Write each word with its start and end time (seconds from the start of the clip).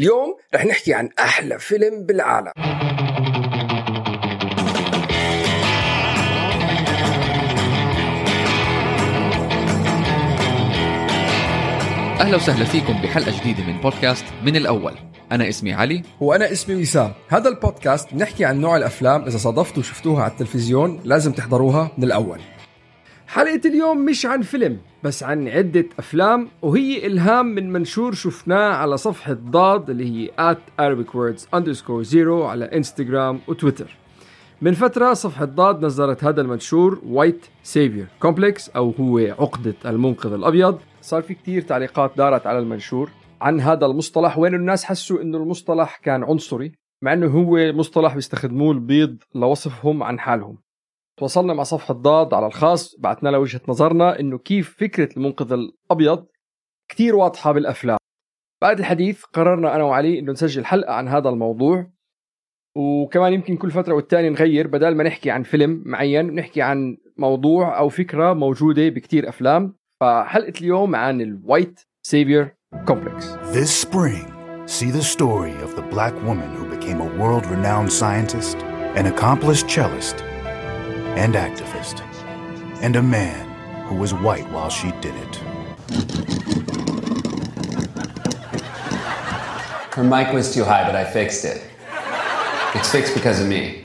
اليوم 0.00 0.36
رح 0.54 0.64
نحكي 0.66 0.94
عن 0.94 1.08
أحلى 1.18 1.58
فيلم 1.58 2.06
بالعالم. 2.06 2.52
أهلا 12.20 12.36
وسهلا 12.36 12.64
فيكم 12.64 12.92
بحلقة 12.92 13.40
جديدة 13.40 13.64
من 13.66 13.80
بودكاست 13.80 14.24
من 14.42 14.56
الأول. 14.56 14.94
أنا 15.32 15.48
اسمي 15.48 15.72
علي. 15.72 16.02
وأنا 16.20 16.52
اسمي 16.52 16.82
وسام. 16.82 17.12
هذا 17.28 17.48
البودكاست 17.48 18.14
بنحكي 18.14 18.44
عن 18.44 18.60
نوع 18.60 18.76
الأفلام 18.76 19.22
إذا 19.22 19.38
صادفتوا 19.38 19.78
وشفتوها 19.78 20.22
على 20.22 20.32
التلفزيون 20.32 21.00
لازم 21.04 21.32
تحضروها 21.32 21.90
من 21.98 22.04
الأول. 22.04 22.40
حلقة 23.26 23.60
اليوم 23.64 24.04
مش 24.04 24.26
عن 24.26 24.42
فيلم 24.42 24.80
بس 25.04 25.22
عن 25.22 25.48
عدة 25.48 25.84
أفلام 25.98 26.48
وهي 26.62 27.06
إلهام 27.06 27.46
من 27.46 27.72
منشور 27.72 28.12
شفناه 28.14 28.72
على 28.74 28.96
صفحة 28.96 29.32
ضاد 29.32 29.90
اللي 29.90 30.04
هي 30.04 30.52
at 30.52 30.58
Arabic 30.80 31.10
Words 31.10 31.42
underscore 31.56 32.12
zero 32.12 32.42
على 32.42 32.64
انستغرام 32.64 33.40
وتويتر. 33.48 33.96
من 34.62 34.72
فترة 34.72 35.12
صفحة 35.12 35.44
ضاد 35.44 35.84
نزلت 35.84 36.24
هذا 36.24 36.40
المنشور 36.40 37.00
white 37.06 37.46
savior 37.62 38.06
complex 38.20 38.68
أو 38.68 38.94
هو 39.00 39.18
عقدة 39.18 39.74
المنقذ 39.86 40.32
الأبيض. 40.32 40.78
صار 41.02 41.22
في 41.22 41.34
كتير 41.34 41.62
تعليقات 41.62 42.12
دارت 42.16 42.46
على 42.46 42.58
المنشور 42.58 43.10
عن 43.40 43.60
هذا 43.60 43.86
المصطلح 43.86 44.38
وين 44.38 44.54
الناس 44.54 44.84
حسوا 44.84 45.22
إنه 45.22 45.38
المصطلح 45.38 45.96
كان 45.96 46.24
عنصري 46.24 46.72
مع 47.02 47.12
إنه 47.12 47.26
هو 47.26 47.72
مصطلح 47.72 48.14
بيستخدموه 48.14 48.72
البيض 48.72 49.16
لوصفهم 49.34 50.02
عن 50.02 50.18
حالهم. 50.18 50.58
تواصلنا 51.20 51.54
مع 51.54 51.62
صفحة 51.62 51.94
ضاد 51.94 52.34
على 52.34 52.46
الخاص 52.46 52.96
بعثنا 52.98 53.28
لها 53.28 53.38
وجهة 53.38 53.60
نظرنا 53.68 54.20
إنه 54.20 54.38
كيف 54.38 54.76
فكرة 54.78 55.08
المنقذ 55.16 55.52
الأبيض 55.52 56.26
كتير 56.90 57.16
واضحة 57.16 57.52
بالأفلام. 57.52 57.98
بعد 58.62 58.78
الحديث 58.78 59.22
قررنا 59.22 59.76
أنا 59.76 59.84
وعلي 59.84 60.18
إنه 60.18 60.32
نسجل 60.32 60.64
حلقة 60.64 60.92
عن 60.92 61.08
هذا 61.08 61.28
الموضوع 61.28 61.90
وكمان 62.76 63.32
يمكن 63.32 63.56
كل 63.56 63.70
فترة 63.70 63.94
والتانية 63.94 64.28
نغير 64.28 64.66
بدل 64.66 64.94
ما 64.94 65.04
نحكي 65.04 65.30
عن 65.30 65.42
فيلم 65.42 65.82
معين 65.86 66.34
نحكي 66.34 66.62
عن 66.62 66.96
موضوع 67.16 67.78
أو 67.78 67.88
فكرة 67.88 68.32
موجودة 68.32 68.88
بكتير 68.88 69.28
أفلام. 69.28 69.74
فحلقة 70.00 70.52
اليوم 70.60 70.96
عن 70.96 71.20
ال 71.20 71.30
white 71.30 71.80
savior 72.02 72.56
complex 72.86 73.34
This 73.34 73.70
spring, 73.86 74.32
see 74.66 74.90
the 74.90 75.02
story 75.02 75.54
of 75.64 75.76
the 75.76 75.86
black 75.94 76.14
woman 76.22 76.50
who 76.56 76.76
became 76.76 77.00
a 77.00 77.12
world 77.20 77.46
renowned 77.46 77.92
scientist, 77.92 78.56
an 78.96 79.06
accomplished 79.06 79.68
cellist, 79.68 80.29
and 81.16 81.34
activist, 81.34 82.00
and 82.82 82.96
a 82.96 83.02
man 83.02 83.48
who 83.86 83.94
was 83.94 84.14
white 84.14 84.48
while 84.50 84.70
she 84.70 84.90
did 85.00 85.14
it. 85.16 85.36
Her 89.94 90.04
mic 90.04 90.32
was 90.32 90.54
too 90.54 90.64
high, 90.64 90.84
but 90.84 90.94
I 90.94 91.04
fixed 91.04 91.44
it. 91.44 91.62
It's 92.74 92.90
fixed 92.90 93.14
because 93.14 93.40
of 93.40 93.48
me. 93.48 93.82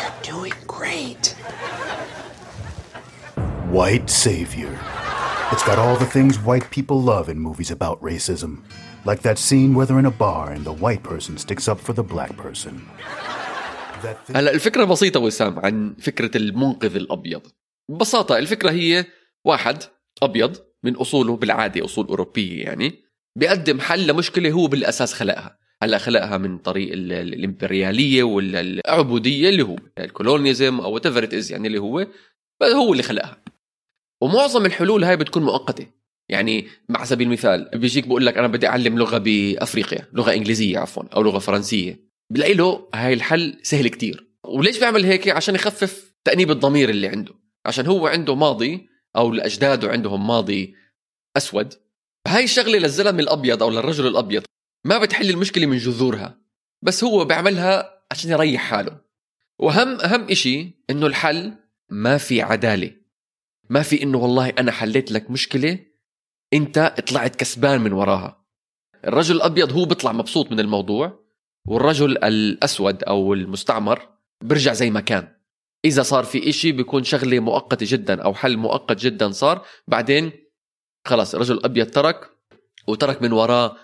You're 0.00 0.12
doing 0.22 0.52
great. 0.66 1.28
White 3.68 4.08
Savior. 4.08 4.80
It's 5.52 5.62
got 5.62 5.78
all 5.78 5.96
the 5.96 6.06
things 6.06 6.38
white 6.38 6.70
people 6.70 7.02
love 7.02 7.28
in 7.28 7.38
movies 7.38 7.70
about 7.70 8.00
racism. 8.00 8.62
Like 9.04 9.20
that 9.20 9.38
scene 9.38 9.74
where 9.74 9.84
they're 9.84 9.98
in 9.98 10.06
a 10.06 10.10
bar 10.10 10.50
and 10.50 10.64
the 10.64 10.72
white 10.72 11.02
person 11.02 11.36
sticks 11.36 11.68
up 11.68 11.78
for 11.78 11.92
the 11.92 12.02
black 12.02 12.34
person. 12.36 12.88
هلا 14.36 14.54
الفكرة 14.54 14.84
بسيطة 14.84 15.20
وسام 15.20 15.58
عن 15.58 15.94
فكرة 15.98 16.36
المنقذ 16.36 16.96
الأبيض. 16.96 17.42
ببساطة 17.90 18.38
الفكرة 18.38 18.70
هي 18.70 19.04
واحد 19.44 19.82
أبيض 20.22 20.56
من 20.84 20.96
أصوله 20.96 21.36
بالعادة 21.36 21.84
أصول 21.84 22.06
أوروبية 22.06 22.64
يعني 22.64 22.94
بيقدم 23.38 23.80
حل 23.80 24.06
لمشكلة 24.06 24.50
هو 24.50 24.66
بالأساس 24.66 25.12
خلقها. 25.14 25.58
هلا 25.82 25.98
خلقها 25.98 26.38
من 26.38 26.58
طريق 26.58 26.92
ال- 26.92 27.12
ال- 27.12 27.34
الإمبريالية 27.34 28.22
والعبودية 28.22 29.48
اللي 29.48 29.62
هو 29.62 29.76
ال 29.98 30.05
colonialism 30.05 30.80
أو 30.80 30.92
whatever 30.94 31.52
يعني 31.52 31.66
اللي 31.66 31.78
هو 31.78 32.06
هو 32.62 32.92
اللي 32.92 33.02
خلقها. 33.02 33.42
ومعظم 34.22 34.66
الحلول 34.66 35.04
هاي 35.04 35.16
بتكون 35.16 35.42
مؤقتة. 35.42 35.86
يعني 36.28 36.66
مع 36.88 37.04
سبيل 37.04 37.26
المثال 37.26 37.70
بيجيك 37.74 38.06
بقول 38.06 38.26
لك 38.26 38.38
أنا 38.38 38.46
بدي 38.46 38.66
أعلم 38.66 38.98
لغة 38.98 39.18
بأفريقيا 39.18 40.08
لغة 40.12 40.32
إنجليزية 40.34 40.78
عفوا 40.78 41.02
أو 41.16 41.22
لغة 41.22 41.38
فرنسية. 41.38 42.11
بلاقي 42.32 42.54
له 42.54 42.88
هاي 42.94 43.12
الحل 43.12 43.58
سهل 43.62 43.88
كتير. 43.88 44.28
وليش 44.44 44.78
بيعمل 44.78 45.04
هيك؟ 45.04 45.28
عشان 45.28 45.54
يخفف 45.54 46.14
تأنيب 46.24 46.50
الضمير 46.50 46.90
اللي 46.90 47.08
عنده. 47.08 47.34
عشان 47.66 47.86
هو 47.86 48.06
عنده 48.06 48.34
ماضي 48.34 48.88
أو 49.16 49.32
لاجداده 49.32 49.90
عندهم 49.90 50.26
ماضي 50.26 50.74
أسود. 51.36 51.74
هاي 52.26 52.44
الشغلة 52.44 52.78
للزلمة 52.78 53.20
الأبيض 53.20 53.62
أو 53.62 53.70
للرجل 53.70 54.06
الأبيض 54.06 54.42
ما 54.84 54.98
بتحل 54.98 55.30
المشكلة 55.30 55.66
من 55.66 55.76
جذورها. 55.76 56.38
بس 56.82 57.04
هو 57.04 57.24
بيعملها 57.24 58.04
عشان 58.10 58.30
يريح 58.30 58.62
حاله. 58.62 59.00
واهم 59.58 60.00
أهم 60.00 60.30
إشي 60.30 60.84
إنه 60.90 61.06
الحل 61.06 61.54
ما 61.90 62.18
في 62.18 62.42
عدالة. 62.42 62.92
ما 63.70 63.82
في 63.82 64.02
إنه 64.02 64.18
والله 64.18 64.48
أنا 64.48 64.72
حليت 64.72 65.12
لك 65.12 65.30
مشكلة 65.30 65.78
أنت 66.52 66.94
طلعت 67.08 67.36
كسبان 67.36 67.80
من 67.80 67.92
وراها. 67.92 68.44
الرجل 69.04 69.36
الأبيض 69.36 69.72
هو 69.72 69.84
بيطلع 69.84 70.12
مبسوط 70.12 70.52
من 70.52 70.60
الموضوع. 70.60 71.21
والرجل 71.66 72.24
الأسود 72.24 73.04
أو 73.04 73.34
المستعمر 73.34 74.08
برجع 74.44 74.72
زي 74.72 74.90
ما 74.90 75.00
كان. 75.00 75.28
إذا 75.84 76.02
صار 76.02 76.24
في 76.24 76.48
إشي 76.48 76.72
بيكون 76.72 77.04
شغلة 77.04 77.40
مؤقتة 77.40 77.86
جدا 77.88 78.22
أو 78.22 78.34
حل 78.34 78.56
مؤقت 78.56 78.98
جدا 78.98 79.30
صار. 79.30 79.64
بعدين 79.88 80.32
خلاص 81.04 81.34
الرجل 81.34 81.54
الابيض 81.54 81.90
ترك 81.90 82.30
وترك 82.88 83.22
من 83.22 83.32
وراه 83.32 83.76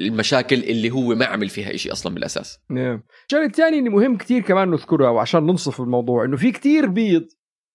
المشاكل 0.00 0.56
اللي 0.56 0.90
هو 0.90 1.14
ما 1.14 1.24
عمل 1.24 1.48
فيها 1.48 1.74
إشي 1.74 1.92
أصلا 1.92 2.14
بالاساس 2.14 2.58
نعم. 2.70 3.02
الشغلة 3.26 3.46
الثانية 3.46 3.78
اللي 3.78 3.90
مهم 3.90 4.16
كتير 4.16 4.42
كمان 4.42 4.70
نذكرها 4.70 5.08
وعشان 5.08 5.42
ننصف 5.42 5.80
الموضوع 5.80 6.24
إنه 6.24 6.36
في 6.36 6.52
كتير 6.52 6.86
بيض 6.86 7.28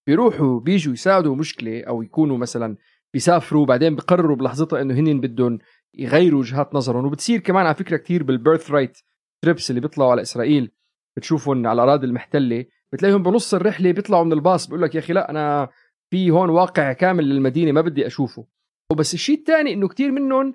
بيروحوا 0.06 0.60
بيجوا 0.60 0.92
يساعدوا 0.92 1.36
مشكلة 1.36 1.84
أو 1.84 2.02
يكونوا 2.02 2.38
مثلا 2.38 2.76
بيسافروا 3.12 3.66
بعدين 3.66 3.94
بقرروا 3.94 4.36
بلحظتها 4.36 4.82
إنه 4.82 4.94
هن 4.94 5.20
بدهم 5.20 5.58
يغيروا 5.94 6.40
وجهات 6.40 6.74
نظرهم. 6.74 7.04
وبتصير 7.04 7.40
كمان 7.40 7.66
على 7.66 7.74
فكرة 7.74 7.96
كتير 7.96 8.22
بالبيرث 8.22 8.70
رايت 8.70 8.98
تريبس 9.42 9.70
اللي 9.70 9.80
بيطلعوا 9.80 10.10
على 10.10 10.22
إسرائيل 10.22 10.70
بتشوفهم 11.16 11.66
على 11.66 11.82
الأراضي 11.82 12.06
المحتلة 12.06 12.64
بتلاقيهم 12.92 13.22
بنص 13.22 13.54
الرحلة 13.54 13.92
بيطلعوا 13.92 14.24
من 14.24 14.32
الباص 14.32 14.66
بيقول 14.66 14.82
لك 14.82 14.94
يا 14.94 15.00
أخي 15.00 15.12
لا 15.12 15.30
أنا 15.30 15.68
في 16.10 16.30
هون 16.30 16.50
واقع 16.50 16.92
كامل 16.92 17.24
للمدينة 17.24 17.72
ما 17.72 17.80
بدي 17.80 18.06
أشوفه. 18.06 18.46
وبس 18.92 19.14
الشيء 19.14 19.38
الثاني 19.38 19.72
إنه 19.72 19.88
كتير 19.88 20.10
منهم 20.10 20.54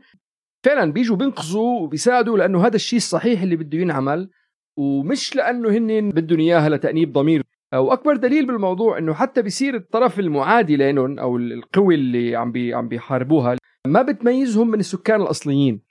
فعلا 0.65 0.93
بيجوا 0.93 1.15
بينقذوا 1.17 1.79
وبيساعدوا 1.79 2.37
لأنه 2.37 2.65
هذا 2.65 2.75
الشيء 2.75 2.97
الصحيح 2.97 3.41
اللي 3.41 3.55
بده 3.55 3.77
ينعمل 3.77 4.29
ومش 4.77 5.35
لأنه 5.35 5.69
هن 5.69 6.09
بدهم 6.09 6.39
إياها 6.39 6.69
لتأنيب 6.69 7.13
ضمير. 7.13 7.43
واكبر 7.75 8.15
دليل 8.15 8.47
بالموضوع 8.47 8.97
إنه 8.97 9.13
حتى 9.13 9.41
بيصير 9.41 9.75
الطرف 9.75 10.19
المعادي 10.19 10.75
لهم 10.75 11.19
أو 11.19 11.37
القوي 11.37 11.95
اللي 11.95 12.35
عم 12.35 12.51
بي 12.51 12.73
عم 12.73 12.87
بيحاربوها 12.87 13.57
ما 13.87 14.01
بتميزهم 14.01 14.67
من 14.71 14.79
السكان 14.79 15.21
الأصليين. 15.21 15.81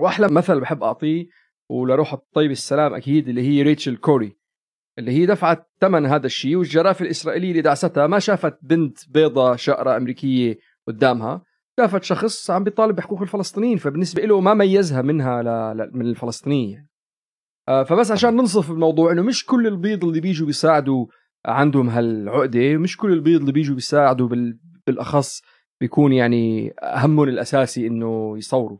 وأحلى 0.00 0.28
مثل 0.28 0.60
بحب 0.60 0.82
أعطيه 0.82 1.28
ولروح 1.68 2.12
الطيب 2.12 2.50
السلام 2.50 2.94
أكيد 2.94 3.28
اللي 3.28 3.42
هي 3.42 3.62
ريتشل 3.62 3.96
كوري 3.96 4.36
اللي 4.98 5.12
هي 5.12 5.26
دفعت 5.26 5.70
ثمن 5.80 6.06
هذا 6.06 6.26
الشيء 6.26 6.56
والجرافه 6.56 7.04
الاسرائيليه 7.04 7.50
اللي 7.50 7.62
دعستها 7.62 8.06
ما 8.06 8.18
شافت 8.18 8.58
بنت 8.62 8.98
بيضة 9.08 9.56
شقرة 9.56 9.96
أمريكية 9.96 10.58
قدامها 10.88 11.42
شافت 11.80 12.04
شخص 12.04 12.50
عم 12.50 12.64
بيطالب 12.64 12.96
بحقوق 12.96 13.22
الفلسطينيين 13.22 13.76
فبالنسبة 13.76 14.22
له 14.22 14.40
ما 14.40 14.54
ميزها 14.54 15.02
منها 15.02 15.42
ل... 15.42 15.76
ل... 15.76 15.90
من 15.92 16.06
الفلسطينية. 16.06 16.86
آه، 17.68 17.82
فبس 17.82 18.10
عشان 18.10 18.36
ننصف 18.36 18.70
الموضوع 18.70 19.12
إنه 19.12 19.22
مش 19.22 19.46
كل 19.46 19.66
البيض 19.66 20.04
اللي 20.04 20.20
بيجوا 20.20 20.46
بيساعدوا 20.46 21.06
عندهم 21.46 21.88
هالعقدة 21.88 22.76
مش 22.76 22.96
كل 22.96 23.12
البيض 23.12 23.40
اللي 23.40 23.52
بيجوا 23.52 23.74
بيساعدوا 23.74 24.28
بال... 24.28 24.58
بالأخص 24.86 25.42
بيكون 25.80 26.12
يعني 26.12 26.74
همهم 26.82 27.28
الأساسي 27.28 27.86
إنه 27.86 28.38
يصوروا. 28.38 28.78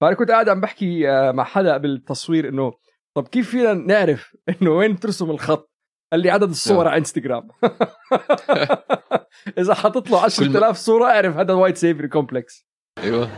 فأنا 0.00 0.14
كنت 0.14 0.30
قاعد 0.30 0.48
عم 0.48 0.60
بحكي 0.60 1.10
آه، 1.10 1.32
مع 1.32 1.44
حدا 1.44 1.74
قبل 1.74 1.90
التصوير 1.90 2.48
إنه 2.48 2.72
طب 3.14 3.28
كيف 3.28 3.50
فينا 3.50 3.74
نعرف 3.74 4.36
إنه 4.48 4.70
وين 4.70 4.94
بترسم 4.94 5.30
الخط؟ 5.30 5.72
قال 6.12 6.20
لي 6.20 6.30
عدد 6.30 6.50
الصور 6.50 6.76
نعم. 6.76 6.88
على 6.88 6.98
إنستغرام. 6.98 7.48
إذا 9.58 9.74
حاطط 9.74 10.10
له 10.10 10.24
10000 10.24 10.76
صورة 10.76 11.04
أعرف 11.04 11.36
هذا 11.36 11.54
white 11.54 11.76
savior 11.76 12.08
complex 12.08 12.68
أيوه. 12.98 13.28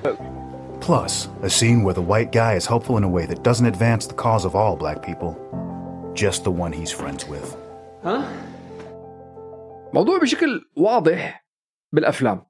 Plus, 0.81 1.29
a 1.43 1.51
scene 1.51 1.83
where 1.85 1.95
the 1.95 2.07
white 2.13 2.33
guy 2.33 2.55
is 2.55 2.67
helpful 2.67 2.97
in 2.97 3.05
a 3.05 3.09
way 3.17 3.27
that 3.27 3.43
doesn't 3.43 3.67
advance 3.67 4.07
the 4.07 4.15
cause 4.15 4.45
of 4.45 4.57
all 4.57 4.77
black 4.77 5.03
people, 5.03 5.33
just 6.15 6.43
the 6.45 6.51
one 6.51 6.73
he's 6.73 6.91
friends 6.91 7.29
with. 7.29 7.57
موضوع 9.95 10.19
بشكل 10.19 10.71
واضح 10.77 11.47
بالأفلام. 11.93 12.47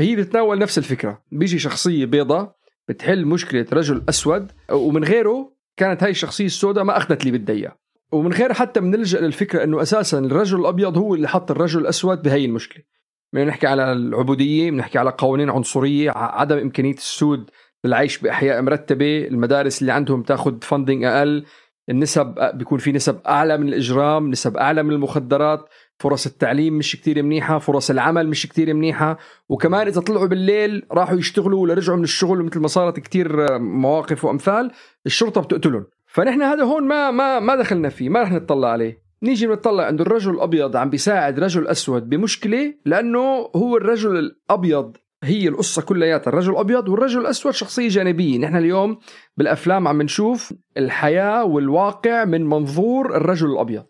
هي 0.00 0.16
بتتناول 0.16 0.58
نفس 0.58 0.78
الفكرة. 0.78 1.22
بيجي 1.32 1.58
شخصية 1.58 2.06
بيضة 2.06 2.54
بتحل 2.88 3.26
مشكلة 3.26 3.66
رجل 3.72 4.02
أسود 4.08 4.52
ومن 4.70 5.04
غيره 5.04 5.52
كانت 5.76 6.02
هاي 6.02 6.10
الشخصية 6.10 6.46
السوداء 6.46 6.84
ما 6.84 6.96
أخذت 6.96 7.26
اللي 7.26 7.38
بدها 7.38 7.56
اياه 7.56 7.76
ومن 8.12 8.32
غير 8.32 8.52
حتى 8.52 8.80
بنلجا 8.80 9.20
للفكرة 9.20 9.64
إنه 9.64 9.82
أساسا 9.82 10.18
الرجل 10.18 10.60
الأبيض 10.60 10.98
هو 10.98 11.14
اللي 11.14 11.28
حط 11.28 11.50
الرجل 11.50 11.80
الأسود 11.80 12.22
بهي 12.22 12.44
المشكلة. 12.44 12.84
بدنا 13.32 13.44
نحكي 13.44 13.66
على 13.66 13.92
العبودية 13.92 14.70
بنحكي 14.70 14.98
على 14.98 15.14
قوانين 15.18 15.50
عنصرية 15.50 16.10
عدم 16.10 16.58
إمكانية 16.58 16.94
السود 16.94 17.50
العيش 17.84 18.18
بأحياء 18.18 18.62
مرتبة 18.62 19.26
المدارس 19.26 19.80
اللي 19.80 19.92
عندهم 19.92 20.22
تاخذ 20.22 20.60
فندنج 20.62 21.04
أقل 21.04 21.44
النسب 21.90 22.34
بيكون 22.54 22.78
في 22.78 22.92
نسب 22.92 23.20
أعلى 23.26 23.58
من 23.58 23.68
الإجرام 23.68 24.30
نسب 24.30 24.56
أعلى 24.56 24.82
من 24.82 24.90
المخدرات. 24.90 25.68
فرص 26.02 26.26
التعليم 26.26 26.78
مش 26.78 26.96
كتير 26.96 27.22
منيحة 27.22 27.58
فرص 27.58 27.90
العمل 27.90 28.28
مش 28.28 28.46
كتير 28.46 28.74
منيحة 28.74 29.18
وكمان 29.48 29.86
إذا 29.86 30.00
طلعوا 30.00 30.26
بالليل 30.26 30.86
راحوا 30.92 31.18
يشتغلوا 31.18 31.62
ولا 31.62 31.74
رجعوا 31.74 31.98
من 31.98 32.04
الشغل 32.04 32.42
مثل 32.42 32.60
ما 32.60 32.68
صارت 32.68 33.00
كتير 33.00 33.58
مواقف 33.58 34.24
وأمثال 34.24 34.70
الشرطة 35.06 35.40
بتقتلهم. 35.40 35.86
فنحن 36.06 36.42
هذا 36.42 36.64
هون 36.64 36.88
ما 36.88 37.10
ما 37.10 37.40
ما 37.40 37.56
دخلنا 37.56 37.88
فيه 37.88 38.08
ما 38.08 38.22
رح 38.22 38.32
نطلع 38.32 38.68
عليه. 38.68 39.02
نيجي 39.22 39.46
نطلع 39.46 39.84
عند 39.84 40.00
الرجل 40.00 40.34
الأبيض 40.34 40.76
عم 40.76 40.90
بيساعد 40.90 41.38
رجل 41.38 41.66
أسود 41.66 42.08
بمشكلة 42.08 42.74
لأنه 42.86 43.50
هو 43.56 43.76
الرجل 43.76 44.16
الأبيض 44.16 44.96
هي 45.24 45.48
القصة 45.48 45.82
كلياتها 45.82 46.30
الرجل 46.30 46.52
الأبيض 46.52 46.88
والرجل 46.88 47.20
الأسود 47.20 47.52
شخصية 47.52 47.88
جانبية. 47.88 48.38
نحن 48.38 48.56
اليوم 48.56 48.98
بالأفلام 49.36 49.88
عم 49.88 50.02
نشوف 50.02 50.52
الحياة 50.76 51.44
والواقع 51.44 52.24
من 52.24 52.46
منظور 52.46 53.16
الرجل 53.16 53.46
الأبيض. 53.46 53.84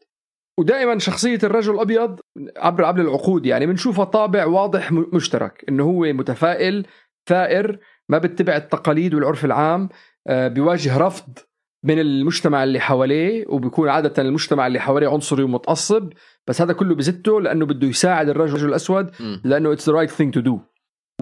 ودائما 0.59 0.99
شخصية 0.99 1.39
الرجل 1.45 1.75
الأبيض 1.75 2.21
عبر 2.57 2.85
عبر 2.85 3.01
العقود 3.01 3.47
يعني 3.47 3.67
بنشوفها 3.67 4.05
طابع 4.05 4.47
واضح 4.47 4.93
مشترك 4.93 5.65
إنه 5.69 5.85
هو 5.85 6.13
متفائل 6.13 6.87
ثائر 7.29 7.79
ما 8.09 8.19
بتبع 8.19 8.57
التقاليد 8.57 9.15
والعرف 9.15 9.45
العام 9.45 9.89
آه، 10.27 10.49
بيواجه 10.49 10.99
رفض 10.99 11.39
من 11.85 11.99
المجتمع 11.99 12.65
اللي 12.65 12.81
حواليه 12.81 13.45
وبيكون 13.49 13.89
عادة 13.89 14.23
المجتمع 14.23 14.67
اللي 14.67 14.81
حواليه 14.81 15.09
عنصري 15.09 15.43
ومتعصب 15.43 16.13
بس 16.47 16.63
هذا 16.63 16.73
كله 16.73 16.95
بزته 16.95 17.41
لأنه 17.41 17.67
بده 17.67 17.87
يساعد 17.87 18.29
الرجل 18.29 18.69
الأسود 18.69 19.11
لأنه 19.45 19.77
it's 19.77 19.81
the 19.81 19.93
right 19.93 20.11
thing 20.11 20.39
to 20.39 20.43
do. 20.43 20.72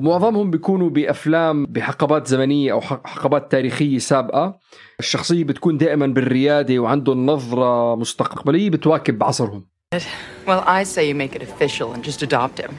ومعظمهم 0.01 0.51
بيكونوا 0.51 0.91
بافلام 0.91 1.67
بحقبات 1.67 2.27
زمنيه 2.27 2.73
أو 2.73 2.81
حقبات 2.81 3.53
تاريخيه 3.53 3.99
سابقه 3.99 4.59
الشخصيه 5.01 5.45
بتكون 5.45 5.79
دائما 5.79 6.07
بالرياده 6.07 6.79
وعندهم 6.79 7.27
نظره 7.27 7.97
مستقبليه 7.97 8.71
بتواكب 8.71 9.23
عصرهم 9.23 9.67
Well, 10.47 10.63
I 10.79 10.85
say 10.85 11.03
you 11.11 11.17
make 11.25 11.35
it 11.39 11.43
official 11.43 11.89
and 11.95 12.01
just 12.09 12.21
adopt 12.29 12.57
him. 12.63 12.73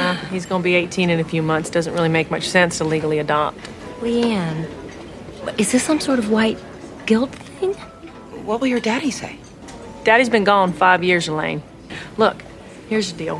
uh, 0.00 0.14
he's 0.32 0.44
going 0.50 0.60
to 0.62 0.68
be 0.70 0.74
18 0.74 1.08
in 1.08 1.18
a 1.20 1.24
few 1.24 1.42
months. 1.42 1.70
Doesn't 1.70 1.94
really 1.94 2.10
make 2.10 2.30
much 2.30 2.46
sense 2.46 2.76
to 2.78 2.84
legally 2.84 3.18
adopt. 3.18 3.58
Leanne, 4.02 4.66
is 5.56 5.72
this 5.72 5.82
some 5.82 6.00
sort 6.00 6.18
of 6.18 6.30
white 6.30 6.58
guilt 7.06 7.32
thing? 7.58 7.72
What 8.48 8.60
will 8.60 8.68
your 8.74 8.80
daddy 8.90 9.10
say? 9.10 9.38
Daddy's 10.04 10.28
been 10.28 10.44
gone 10.44 10.70
five 10.74 11.02
years, 11.02 11.28
Elaine. 11.28 11.62
Look, 12.18 12.36
here's 12.90 13.10
the 13.12 13.18
deal. 13.24 13.38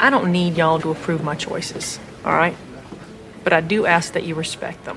I 0.00 0.10
don't 0.10 0.30
need 0.32 0.56
y'all 0.56 0.80
to 0.84 0.90
approve 0.94 1.22
my 1.24 1.34
choices, 1.34 1.98
all 2.24 2.36
right? 2.42 2.56
But 3.44 3.52
I 3.52 3.60
do 3.60 3.86
ask 3.86 4.12
that 4.12 4.24
you 4.24 4.34
respect 4.34 4.84
them. 4.84 4.96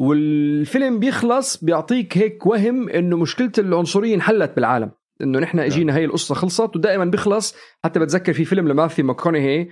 والفيلم 0.00 0.98
بيخلص 0.98 1.64
بيعطيك 1.64 2.18
هيك 2.18 2.46
وهم 2.46 2.88
إنه 2.88 3.16
مشكلة 3.16 3.52
العنصرية 3.58 4.14
انحلت 4.14 4.56
بالعالم 4.56 4.90
إنه 5.22 5.38
نحن 5.38 5.56
نعم. 5.56 5.66
إجينا 5.66 5.96
هي 5.96 6.04
القصة 6.04 6.34
خلصت 6.34 6.76
ودائما 6.76 7.04
بيخلص 7.04 7.54
حتى 7.84 8.00
بتذكر 8.00 8.32
في 8.32 8.44
فيلم 8.44 8.68
لماثيو 8.68 9.02
ماكونيهي 9.02 9.68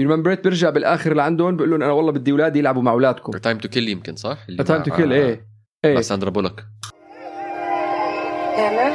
remember 0.00 0.44
بيرجع 0.44 0.70
بالآخر 0.70 1.14
لعندهم 1.14 1.56
بيقول 1.56 1.70
لهم 1.70 1.82
أنا 1.82 1.92
والله 1.92 2.12
بدي 2.12 2.32
أولادي 2.32 2.58
يلعبوا 2.58 2.82
مع 2.82 2.92
أولادكم 2.92 3.32
Time 3.32 3.58
to 3.58 3.68
Kill 3.68 3.88
يمكن 3.88 4.16
صح؟ 4.16 4.38
Time 4.66 4.82
to 4.82 4.96
Kill 4.96 5.12
إيه 5.12 5.46
إيه 5.84 6.00
ساندرا 6.00 6.30
بولوك 6.30 6.62
Hannah, 8.56 8.92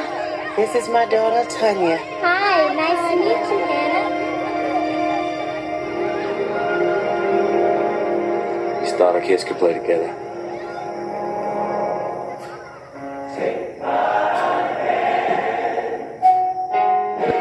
this 0.56 0.72
is 0.80 0.86
my 0.96 1.04
daughter 1.14 1.44
Tanya. 1.58 1.96
Hi, 2.22 2.58
nice 2.80 3.02
to 3.08 3.14
meet 3.24 3.44
you, 3.50 3.77
thought 8.98 9.14
our 9.14 9.20
kids 9.20 9.44
could 9.44 9.58
play 9.58 9.74
together. 9.80 10.10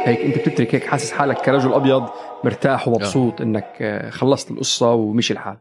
هيك 0.06 0.20
انت 0.20 0.38
بتترك 0.38 0.76
هيك 0.76 0.84
حاسس 0.84 1.12
حالك 1.12 1.38
كرجل 1.38 1.74
أبيض 1.74 2.10
مرتاح 2.44 2.88
ومبسوط 2.88 3.42
إنك 3.42 3.78
آه، 3.82 4.10
خلصت 4.10 4.52
القصة 4.52 4.94
ومشي 4.94 5.34
الحال. 5.34 5.58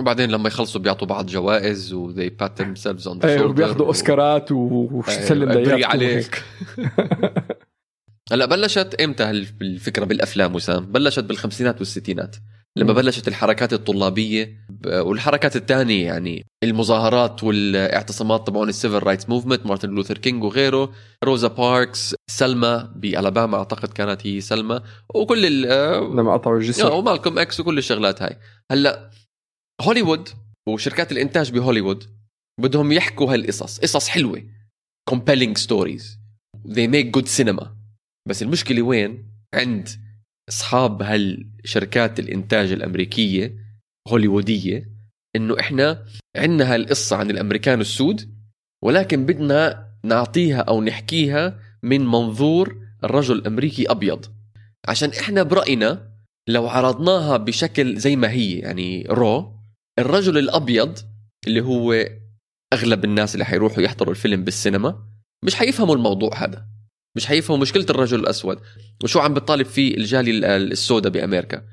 وبعدين 0.00 0.30
لما 0.30 0.48
يخلصوا 0.48 0.80
بيعطوا 0.80 1.06
بعض 1.06 1.26
جوائز 1.26 1.92
وذي 1.92 2.28
بات 2.28 2.62
themselves 2.62 3.04
on 3.04 3.20
the 3.20 3.24
إيه 3.24 3.40
وبياخذوا 3.40 3.86
أوسكارات 3.86 4.52
وسلم 4.52 5.50
أيوة 5.50 5.86
عليك. 5.86 6.42
هلا 8.32 8.46
بلشت 8.46 8.94
إمتى 8.94 9.30
الفكرة 9.30 10.04
بالأفلام 10.04 10.54
وسام؟ 10.54 10.86
بلشت 10.86 11.24
بالخمسينات 11.24 11.78
والستينات 11.78 12.36
لما 12.76 12.92
بلشت 12.92 13.28
الحركات 13.28 13.72
الطلابية 13.72 14.66
والحركات 14.86 15.56
الثانية 15.56 16.06
يعني 16.06 16.46
المظاهرات 16.64 17.44
والاعتصامات 17.44 18.46
تبعون 18.46 18.68
ال 18.68 18.73
civil 18.73 18.98
rights 18.98 19.28
movement 19.28 19.66
مارتن 19.66 19.90
لوثر 19.90 20.18
كينج 20.18 20.44
وغيره 20.44 20.92
روزا 21.24 21.48
باركس 21.48 22.14
سلمى 22.30 22.90
بألاباما 22.96 23.58
أعتقد 23.58 23.88
كانت 23.88 24.26
هي 24.26 24.40
سلمى 24.40 24.80
وكل 25.14 25.46
ال 25.46 25.62
لما 26.16 26.32
قطعوا 26.32 26.56
الجسر 26.56 26.92
ومالكم 26.92 27.38
إكس 27.38 27.60
وكل 27.60 27.78
الشغلات 27.78 28.22
هاي. 28.22 28.36
هلا 28.72 29.10
هوليوود 29.80 30.28
وشركات 30.68 31.12
الإنتاج 31.12 31.50
بهوليوود 31.52 32.04
بدهم 32.60 32.92
يحكوا 32.92 33.34
هالقصص 33.34 33.80
قصص 33.80 34.08
حلوة 34.08 34.42
compelling 35.10 35.56
stories. 35.56 36.04
They 36.64 36.86
make 36.86 37.10
good 37.16 37.28
cinema. 37.28 37.79
بس 38.28 38.42
المشكلة 38.42 38.82
وين؟ 38.82 39.30
عند 39.54 39.88
أصحاب 40.48 41.02
هالشركات 41.02 42.20
الإنتاج 42.20 42.72
الأمريكية 42.72 43.56
هوليوودية 44.08 44.90
إنه 45.36 45.60
إحنا 45.60 46.04
عندنا 46.36 46.74
هالقصة 46.74 47.16
عن 47.16 47.30
الأمريكان 47.30 47.80
السود 47.80 48.34
ولكن 48.84 49.26
بدنا 49.26 49.90
نعطيها 50.04 50.60
أو 50.60 50.82
نحكيها 50.82 51.60
من 51.82 52.00
منظور 52.06 52.76
الرجل 53.04 53.34
الأمريكي 53.34 53.90
أبيض. 53.90 54.26
عشان 54.88 55.10
إحنا 55.10 55.42
برأينا 55.42 56.10
لو 56.48 56.68
عرضناها 56.68 57.36
بشكل 57.36 57.96
زي 57.96 58.16
ما 58.16 58.30
هي 58.30 58.58
يعني 58.58 59.06
رو 59.10 59.56
الرجل 59.98 60.38
الأبيض 60.38 60.98
اللي 61.46 61.60
هو 61.60 62.04
أغلب 62.72 63.04
الناس 63.04 63.34
اللي 63.34 63.44
حيروحوا 63.44 63.82
يحضروا 63.82 64.10
الفيلم 64.12 64.44
بالسينما 64.44 65.06
مش 65.44 65.54
حيفهموا 65.54 65.94
الموضوع 65.94 66.44
هذا. 66.44 66.66
مش 67.16 67.26
حيفهموا 67.26 67.60
مشكلة 67.62 67.86
الرجل 67.90 68.20
الأسود. 68.20 68.60
وشو 69.04 69.20
عم 69.20 69.34
بتطالب 69.34 69.66
فيه 69.66 69.96
الجالية 69.96 70.56
السوداء 70.56 71.12
بأمريكا. 71.12 71.64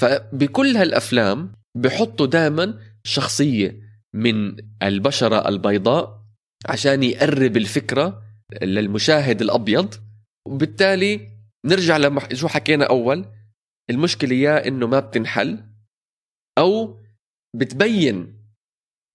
فبكل 0.00 0.76
هالأفلام 0.76 1.52
بحطوا 1.76 2.26
دائما 2.26 2.78
شخصية 3.06 3.80
من 4.14 4.56
البشرة 4.82 5.48
البيضاء 5.48 6.22
عشان 6.66 7.02
يقرب 7.02 7.56
الفكرة 7.56 8.22
للمشاهد 8.62 9.42
الأبيض. 9.42 9.94
وبالتالي 10.48 11.28
نرجع 11.66 11.96
لما 11.96 12.34
شو 12.34 12.48
حكينا 12.48 12.84
أول؟ 12.84 13.24
المشكلة 13.90 14.34
يا 14.34 14.68
إنه 14.68 14.86
ما 14.86 15.00
بتنحل 15.00 15.64
أو 16.58 17.02
بتبين 17.56 18.36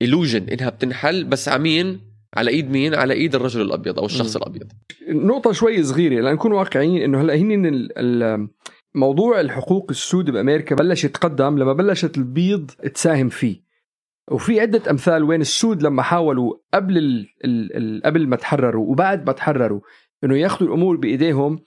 illusion 0.04 0.52
إنها 0.52 0.70
بتنحل 0.70 1.24
بس 1.24 1.50
عمين 1.50 2.11
على 2.34 2.52
إيد 2.52 2.72
مين؟ 2.72 2.96
على 2.96 3.14
إيد 3.14 3.36
الرجل 3.36 3.62
الأبيض 3.62 4.00
أو 4.00 4.06
الشخص 4.06 4.38
م. 4.38 4.40
الأبيض. 4.40 4.72
نقطة 5.10 5.52
شوي 5.52 5.84
صغيرة 5.84 6.22
لنكون 6.22 6.52
واقعيين 6.52 7.02
إنه 7.02 7.22
هلأ 7.22 7.36
هن 7.36 8.48
موضوع 8.96 9.40
الحقوق 9.40 9.88
السود 9.90 10.30
بأمريكا 10.30 10.76
بلش 10.76 11.04
يتقدم 11.04 11.58
لما 11.58 11.74
بلشت 11.74 12.18
البيض 12.18 12.72
تساهم 12.94 13.30
فيه. 13.30 13.62
وفي 14.32 14.60
عدة 14.60 14.92
أمثال 14.92 15.24
وين 15.24 15.42
السود 15.42 15.84
لما 15.84 16.02
حاولوا 16.02 16.54
قبل 16.74 16.98
ال 16.98 17.28
ال 17.46 18.02
قبل 18.06 18.28
ما 18.28 18.36
تحرروا 18.36 18.92
وبعد 18.92 19.28
ما 19.28 19.34
تحرروا 19.34 19.82
إنه 20.24 20.38
ياخذوا 20.38 20.70
الأمور 20.70 20.98
بإيديهم 20.98 21.60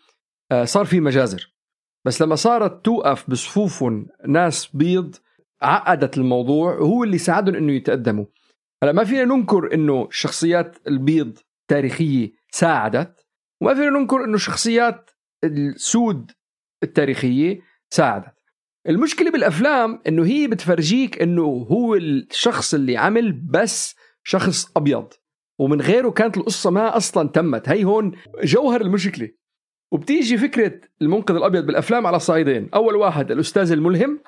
آه، 0.53 0.65
صار 0.65 0.85
في 0.85 1.01
مجازر. 1.01 1.55
بس 2.05 2.23
لما 2.23 2.35
صارت 2.35 2.85
توقف 2.85 3.31
بصفوفهم 3.31 4.07
ناس 4.29 4.67
بيض 4.75 5.17
عقدت 5.63 6.19
الموضوع 6.19 6.75
وهو 6.79 7.05
اللي 7.05 7.19
ساعدهم 7.19 7.55
إنه 7.55 7.73
يتقدموا 7.73 8.25
هلا 8.85 8.93
ما 8.93 9.05
فينا 9.05 9.25
ننكر 9.25 9.75
إنه 9.75 10.09
شخصيات 10.11 10.77
البيض 10.89 11.39
تاريخيه 11.69 12.33
ساعدت 12.51 13.27
وما 13.61 13.75
فينا 13.75 13.91
ننكر 13.91 14.25
إنه 14.25 14.37
شخصيات 14.37 15.11
السود 15.45 16.31
التاريخية 16.83 17.61
ساعدت. 17.91 18.35
المشكلة 18.89 19.31
بالأفلام 19.31 20.01
إنه 20.09 20.25
هي 20.27 20.47
بتفرجيك 20.47 21.23
إنه 21.23 21.43
هو 21.43 21.95
الشخص 21.95 22.75
اللي 22.75 22.97
عمل 22.97 23.33
بس 23.33 23.97
شخص 24.25 24.73
أبيض 24.77 25.13
ومن 25.59 25.81
غيره 25.81 26.11
كانت 26.11 26.37
القصة 26.37 26.71
ما 26.71 26.97
أصلا 26.97 27.29
تمت. 27.29 27.69
هي 27.69 27.85
هون 27.85 28.13
جوهر 28.43 28.81
المشكلة. 28.81 29.29
وبتيجي 29.93 30.39
فكرة 30.39 30.81
المنقذ 31.03 31.35
الأبيض 31.35 31.67
بالأفلام 31.67 32.07
على 32.07 32.19
صعيدين. 32.19 32.69
أول 32.75 32.97
واحد 32.97 33.31
الأستاذ 33.31 33.73
الملهم. 33.73 34.21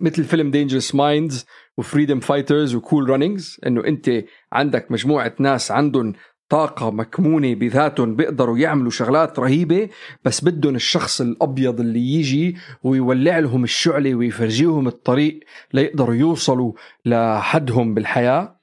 مثل 0.00 0.24
فيلم 0.24 0.50
Dangerous 0.50 0.94
Minds 0.94 1.46
و 1.78 1.83
Freedom 1.83 2.20
Writers 2.20 2.74
و 2.74 2.81
Cool 2.81 3.10
Runnings 3.10 3.60
إنه 3.66 3.84
أنت 3.84 4.24
عندك 4.52 4.92
مجموعة 4.92 5.34
ناس 5.38 5.70
عندهم 5.70 6.12
طاقة 6.48 6.90
مكمونة 6.90 7.54
بذاتهم 7.54 8.16
بيقدروا 8.16 8.58
يعملوا 8.58 8.90
شغلات 8.90 9.38
رهيبة 9.38 9.88
بس 10.24 10.44
بدهم 10.44 10.74
الشخص 10.74 11.20
الأبيض 11.20 11.80
اللي 11.80 12.14
يجي 12.14 12.56
ويولع 12.82 13.38
لهم 13.38 13.64
الشعلة 13.64 14.14
ويفرجيهم 14.14 14.86
الطريق 14.86 15.40
ليقدروا 15.72 16.14
يوصلوا 16.14 16.72
لحدهم 17.04 17.94
بالحياة. 17.94 18.60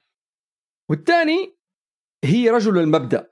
والثاني 0.90 1.56
هي 2.24 2.50
رجل 2.50 2.78
المبدأ 2.78 3.28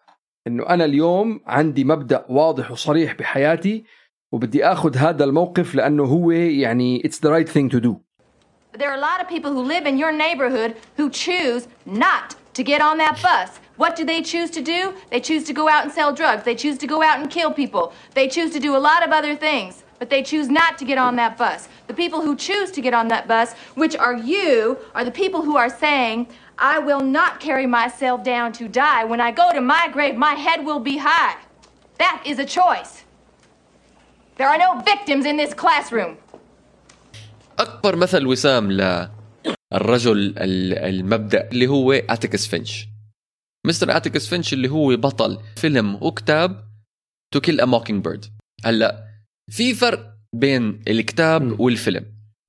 إنه 0.47 0.67
أنا 0.69 0.85
اليوم 0.85 1.41
عندي 1.47 1.85
مبدأ 1.85 2.27
واضح 2.29 2.71
وصريح 2.71 3.15
بحياتي 3.15 3.85
وبدي 4.32 4.66
اخذ 4.66 4.98
هذا 4.98 5.24
الموقف 5.24 5.76
لانه 5.76 6.04
هو 6.04 6.32
يعني 6.32 7.02
it's 7.06 7.20
the 7.20 7.32
right 7.32 7.50
thing 7.50 7.70
to 7.70 7.80
do 7.80 8.00
There 8.78 8.90
are 8.92 8.98
a 8.98 9.08
lot 9.12 9.22
of 9.22 9.28
people 9.30 9.52
who 9.54 9.62
live 9.62 9.86
in 9.86 9.98
your 9.98 10.12
neighborhood 10.12 10.76
who 10.98 11.10
choose 11.10 11.68
not 11.86 12.36
to 12.56 12.62
get 12.64 12.82
on 12.82 12.98
that 12.98 13.16
bus. 13.22 13.50
What 13.78 13.96
do 13.96 14.04
they 14.04 14.22
choose 14.22 14.50
to 14.52 14.62
do? 14.62 14.94
They 15.12 15.22
choose 15.22 15.44
to 15.46 15.54
go 15.54 15.70
out 15.70 15.84
and 15.86 15.92
sell 15.92 16.12
drugs. 16.14 16.44
They 16.44 16.56
choose 16.56 16.78
to 16.80 16.88
go 16.88 17.02
out 17.02 17.20
and 17.20 17.30
kill 17.30 17.52
people. 17.52 17.94
They 18.14 18.28
choose 18.28 18.52
to 18.52 18.60
do 18.60 18.76
a 18.76 18.84
lot 18.90 19.02
of 19.06 19.12
other 19.12 19.36
things, 19.36 19.84
but 20.00 20.10
they 20.10 20.22
choose 20.24 20.50
not 20.50 20.78
to 20.80 20.86
get 20.86 20.98
on 20.98 21.16
that 21.18 21.38
bus. 21.38 21.70
The 21.88 21.94
people 21.94 22.22
who 22.22 22.36
choose 22.36 22.70
to 22.72 22.82
get 22.82 22.94
on 22.94 23.08
that 23.10 23.28
bus, 23.28 23.54
which 23.76 23.96
are 23.96 24.16
you, 24.16 24.78
are 24.94 25.06
the 25.06 25.12
people 25.24 25.42
who 25.42 25.56
are 25.56 25.70
saying, 25.70 26.28
I 26.58 26.80
will 26.80 27.02
not 27.02 27.40
carry 27.40 27.68
myself 27.68 28.24
down 28.24 28.54
to 28.54 28.68
die. 28.68 29.04
When 29.04 29.22
I 29.22 29.32
go 29.32 29.52
to 29.52 29.62
my 29.62 29.90
grave, 29.92 30.16
my 30.16 30.34
head 30.34 30.66
will 30.66 30.80
be 30.80 30.98
high. 30.98 31.38
That 31.98 32.24
is 32.26 32.40
a 32.40 32.46
choice. 32.46 33.04
There 34.39 34.49
are 34.49 34.59
no 34.59 34.71
victims 34.91 35.25
in 35.27 35.37
this 35.37 35.55
classroom. 35.55 36.17
أكبر 37.59 37.97
مثل 37.97 38.27
وسام 38.27 38.73
للرجل 38.73 40.19
ال- 40.39 40.79
المبدأ 40.79 41.49
اللي 41.53 41.67
هو 41.67 41.93
Atticus 41.93 42.47
Finch 42.47 42.87
mister 43.67 43.97
Atticus 43.97 44.27
Finch 44.29 44.53
اللي 44.53 44.69
هو 44.69 44.97
بطل 44.97 45.39
فيلم 45.57 45.95
وكتاب 46.03 46.65
To 47.35 47.41
Kill 47.41 47.61
a 47.61 47.65
Mockingbird 47.65 48.25
هلأ 48.65 49.05
في 49.51 49.75
فرق 49.75 50.15
بين 50.35 50.83
الكتاب 50.89 51.61
والفيلم. 51.61 52.07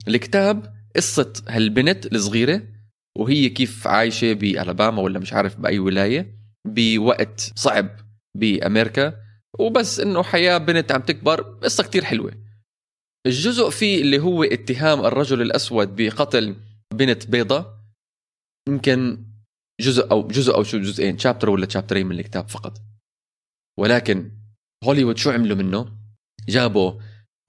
الكتاب 0.07 0.73
قصة 0.95 1.33
هالبنت 1.49 2.05
الصغيرة 2.13 2.61
وهي 3.17 3.49
كيف 3.49 3.87
عايشة 3.87 4.33
بألاباما 4.33 5.01
ولا 5.01 5.19
مش 5.19 5.33
عارف 5.33 5.55
بأي 5.59 5.79
ولاية 5.79 6.35
بوقت 6.67 7.51
صعب 7.55 7.89
بأمريكا. 8.37 9.13
وبس 9.59 9.99
إنه 9.99 10.23
حياة 10.23 10.57
بنت 10.57 10.91
عم 10.91 11.01
تكبر 11.01 11.41
قصة 11.41 11.83
كتير 11.83 12.03
حلوة 12.03 12.31
الجزء 13.27 13.69
فيه 13.69 14.01
اللي 14.01 14.19
هو 14.19 14.43
اتهام 14.43 15.05
الرجل 15.05 15.41
الأسود 15.41 15.95
بقتل 15.95 16.55
بنت 16.93 17.27
بيضة 17.27 17.81
يمكن 18.69 19.25
جزء 19.81 20.11
أو 20.11 20.27
جزء 20.27 20.55
أو 20.55 20.63
شو 20.63 20.77
جزئين 20.79 21.17
شابتر 21.17 21.49
ولا 21.49 21.69
شابترين 21.69 22.07
من 22.07 22.19
الكتاب 22.19 22.49
فقط 22.49 22.81
ولكن 23.79 24.31
هوليوود 24.83 25.17
شو 25.17 25.31
عملوا 25.31 25.57
منه؟ 25.57 25.97
جابوا 26.49 26.93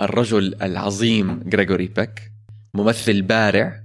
الرجل 0.02 0.62
العظيم 0.62 1.50
غريغوري 1.52 1.88
بيك 1.88 2.32
ممثل 2.74 3.22
بارع 3.22 3.84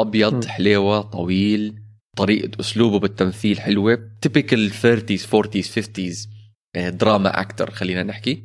أبيض. 0.00 0.44
حليوة 0.44 1.00
طويل 1.02 1.82
طريقة 2.16 2.60
أسلوبه 2.60 2.98
بالتمثيل 2.98 3.60
حلوة 3.60 4.10
typical 4.20 4.72
30s 4.72 5.22
40s 5.22 5.66
50s 5.66 6.28
آه، 6.28 6.37
دراما 6.76 7.40
أكتر 7.40 7.70
خلينا 7.70 8.02
نحكي 8.02 8.42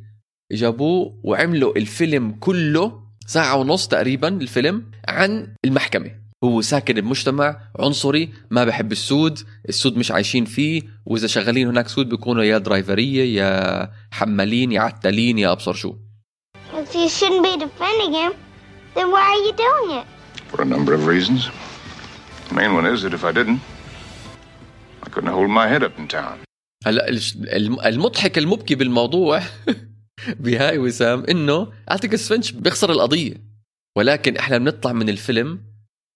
جابوه 0.52 1.20
وعملوا 1.22 1.76
الفيلم 1.78 2.30
كله 2.40 3.00
ساعة 3.26 3.56
ونص 3.56 3.88
تقريبا 3.88 4.28
الفيلم 4.28 4.90
عن 5.08 5.54
المحكمة 5.64 6.10
هو 6.44 6.60
ساكن 6.60 6.94
بمجتمع 6.94 7.60
عنصري 7.78 8.32
ما 8.50 8.64
بحب 8.64 8.92
السود 8.92 9.38
السود 9.68 9.96
مش 9.96 10.10
عايشين 10.10 10.44
فيه 10.44 10.82
وإذا 11.06 11.26
شغالين 11.26 11.68
هناك 11.68 11.88
سود 11.88 12.08
بيكونوا 12.08 12.42
يا 12.44 12.58
درايفرية 12.58 13.40
يا 13.42 13.90
حمالين 14.10 14.72
يا 14.72 14.80
عتالين 14.80 15.38
يا 15.38 15.52
أبصر 15.52 15.72
شو 15.72 15.94
If 16.74 16.94
you 16.94 17.08
shouldn't 17.08 17.42
be 17.50 17.54
defending 17.66 18.12
him, 18.20 18.32
then 18.94 19.06
why 19.14 19.24
are 19.34 19.42
you 19.46 19.52
doing 19.66 19.88
it? 20.00 20.06
For 20.50 20.60
a 20.62 20.68
number 20.74 20.92
of 20.98 21.06
reasons. 21.06 21.40
The 22.48 22.54
main 22.60 22.74
one 22.74 22.86
is 22.94 23.02
that 23.04 23.14
if 23.18 23.24
I 23.24 23.32
didn't, 23.38 23.60
I 25.04 25.08
couldn't 25.12 25.32
hold 25.38 25.50
my 25.50 25.66
head 25.72 25.82
up 25.88 25.94
in 25.98 26.06
town. 26.08 26.36
هلا 26.86 27.18
المضحك 27.86 28.38
المبكي 28.38 28.74
بالموضوع 28.74 29.42
بهاي 30.40 30.78
وسام 30.78 31.24
إنه 31.24 31.72
اتيكس 31.88 32.28
فينش 32.28 32.52
بيخسر 32.52 32.92
القضية. 32.92 33.54
ولكن 33.96 34.36
إحنا 34.36 34.58
بنطلع 34.58 34.92
من 34.92 35.08
الفيلم 35.08 35.60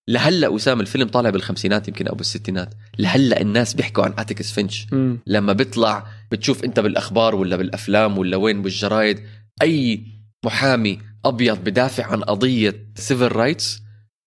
لهلأ 0.09 0.47
وسام 0.47 0.81
الفيلم 0.81 1.07
طالع 1.07 1.29
بالخمسينات 1.29 1.87
يمكن 1.87 2.07
أو 2.07 2.15
بالستينات 2.15 2.73
لهلأ 2.99 3.41
الناس 3.41 3.73
بيحكوا 3.73 4.03
عن 4.03 4.13
اتيكس 4.17 4.51
فينش 4.51 4.87
مم. 4.91 5.19
لما 5.27 5.53
بيطلع 5.53 6.07
بتشوف 6.31 6.63
أنت 6.63 6.79
بالأخبار 6.79 7.35
ولا 7.35 7.55
بالأفلام 7.55 8.17
ولا 8.17 8.37
وين 8.37 8.61
بالجرايد 8.61 9.19
أي 9.61 10.03
محامي 10.45 10.99
أبيض 11.25 11.63
بدافع 11.63 12.05
عن 12.05 12.23
قضية 12.23 12.87
civil 12.95 13.27
rights 13.27 13.81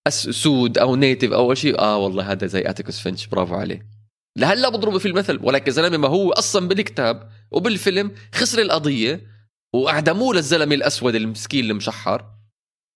سود 0.08 0.78
أو 0.78 0.96
native 0.96 1.32
أو 1.32 1.54
شيء 1.54 1.78
آه 1.78 1.96
والله 1.96 2.32
هذا 2.32 2.46
زي 2.46 2.62
اتيكس 2.70 2.99
فينش 3.00 3.26
برافو 3.26 3.54
عليه. 3.54 3.91
لهلا 4.36 4.68
بضربوا 4.68 4.98
في 4.98 5.08
المثل 5.08 5.38
ولكن 5.42 5.72
زلمة 5.72 5.96
ما 5.96 6.08
هو 6.08 6.32
أصلا 6.32 6.68
بالكتاب 6.68 7.28
وبالفيلم 7.50 8.12
خسر 8.34 8.62
القضية 8.62 9.20
وأعدموه 9.74 10.34
للزلمة 10.34 10.74
الأسود 10.74 11.14
المسكين 11.14 11.70
المشحر. 11.70 12.24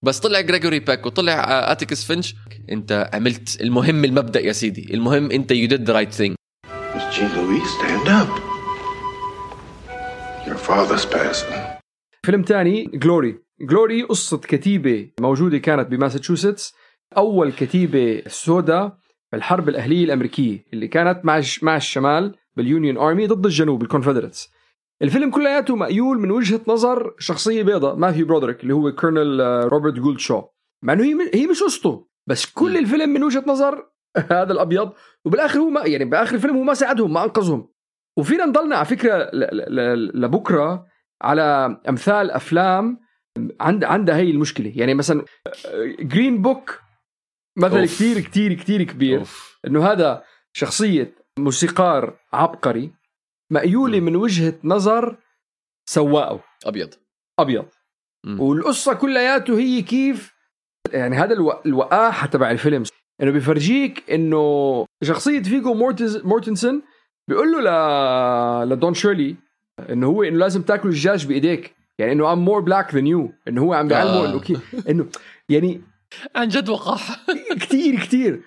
بس 0.05 0.19
طلع 0.19 0.41
جريجوري 0.41 0.79
باك 0.81 1.07
وطلع 1.07 1.33
آه، 1.33 1.73
اتيكس 1.73 2.05
فينش 2.05 2.35
أنت 2.71 3.11
عملت 3.15 3.61
المهم 3.61 4.05
المبدأ 4.05 4.41
يا 4.41 4.53
سيدي. 4.53 4.95
المهم 4.95 5.31
أنت 5.31 5.51
you 5.51 5.69
did 5.69 5.83
the 5.83 5.93
right 5.93 6.13
thing. 6.13 6.37
فيلم 12.27 12.43
تاني 12.43 12.85
Glory 12.95 13.39
Glory 13.61 14.03
قصة 14.03 14.39
كتيبة 14.39 15.11
موجودة 15.21 15.59
كانت 15.59 15.89
بماساتشوستس. 15.89 16.75
أول 17.17 17.53
كتيبة 17.53 18.23
سوداء 18.27 18.99
الحرب 19.37 19.69
الأهلية 19.69 20.05
الأمريكية 20.05 20.65
اللي 20.73 20.89
كانت 20.89 21.25
مع 21.25 21.43
مع 21.63 21.77
الشمال 21.77 22.37
بال 22.57 22.68
Union 22.68 22.97
Army 22.97 23.27
ضد 23.27 23.47
الجنوب 23.47 23.83
ال 23.83 23.88
Confederates 23.88 24.51
الفيلم 25.03 25.31
كلياته 25.31 25.77
مأيول 25.77 26.19
من 26.19 26.31
وجهة 26.31 26.61
نظر 26.69 27.15
شخصية 27.19 27.63
بيضاء 27.63 27.97
ماثيو 27.97 28.27
برودريك 28.27 28.63
اللي 28.63 28.75
هو 28.75 28.93
كولونيل 28.93 29.41
آه، 29.41 29.65
روبرت 29.65 29.95
جولد 29.95 30.19
شو 30.19 30.43
مع 30.83 30.93
إنه 30.93 31.05
هي 31.05 31.31
هي 31.35 31.47
مش 31.47 31.63
قصته 31.63 32.07
بس 32.27 32.47
كل 32.47 32.77
الفيلم 32.77 33.09
من 33.09 33.23
وجهة 33.23 33.45
نظر 33.47 33.87
هذا 34.31 34.53
الأبيض. 34.53 34.93
وبالآخر 35.25 35.59
هو 35.59 35.71
ما 35.71 35.87
يعني 35.87 36.05
بآخر 36.05 36.35
الفيلم 36.35 36.57
هو 36.57 36.63
ما 36.63 36.75
ساعدهم 36.75 37.13
ما 37.13 37.25
أنقذهم. 37.25 37.69
وفينا 38.19 38.47
نضلنا 38.47 38.77
على 38.77 38.85
فكرة 38.85 39.31
لبكرة 40.15 40.87
على 41.23 41.81
أمثال 41.89 42.31
أفلام 42.31 42.99
عند 43.61 43.85
عندها 43.85 44.17
هي 44.17 44.31
المشكلة. 44.31 44.73
يعني 44.77 44.95
مثلا 44.95 45.25
جرين 46.01 46.43
بوك 46.43 46.81
مثل 47.57 47.79
أوف. 47.79 47.85
كثير 47.85 48.21
كثير 48.21 48.55
كثير 48.55 48.83
كبير 48.83 49.19
أوف. 49.19 49.59
إنه 49.67 49.87
هذا 49.87 50.25
شخصية 50.53 51.15
موسيقار 51.39 52.19
عبقري 52.33 52.93
مأيولة 53.53 54.01
من 54.01 54.17
وجهة 54.17 54.55
نظر 54.65 55.17
سواقه 55.89 56.41
أبيض 56.67 56.95
أبيض 57.39 57.67
مم. 58.27 58.41
والقصة 58.41 58.95
كلياته 58.95 59.59
هي 59.59 59.83
كيف 59.83 60.35
يعني 60.93 61.17
هذا 61.17 61.35
ألو... 61.35 61.53
الوقاحة 61.67 62.27
تبع 62.27 62.51
الفيلم 62.51 62.83
إنه 63.23 63.31
بيفرجيك 63.31 64.11
إنه 64.11 64.87
شخصية 65.05 65.43
فيجو 65.43 65.75
مورتز... 65.75 66.17
مورتنسون 66.17 66.83
بيقول 67.29 67.53
له 67.53 67.61
ل... 67.61 68.69
لدون 68.69 68.95
شيرلي 68.95 69.37
إنه 69.91 70.07
هو 70.07 70.23
إنه 70.23 70.39
لازم 70.39 70.63
تاكل 70.63 70.89
الدجاج 70.89 71.27
بإيديك 71.27 71.77
يعني 71.99 72.13
إنه 72.13 72.35
I'm 72.35 72.49
more 72.49 72.65
black 72.65 72.91
than 72.91 73.07
you 73.07 73.49
إنه 73.49 73.63
هو 73.63 73.75
عم 73.75 73.89
بيعلمه 73.89 74.25
آه. 74.25 74.31
إنه 74.31 74.41
كي... 74.41 74.59
إنه 74.91 75.07
يعني 75.49 75.83
عن 76.36 76.48
جد 76.50 76.70
وقاحه 76.70 77.18
كثير 77.60 78.00
كثير 78.00 78.42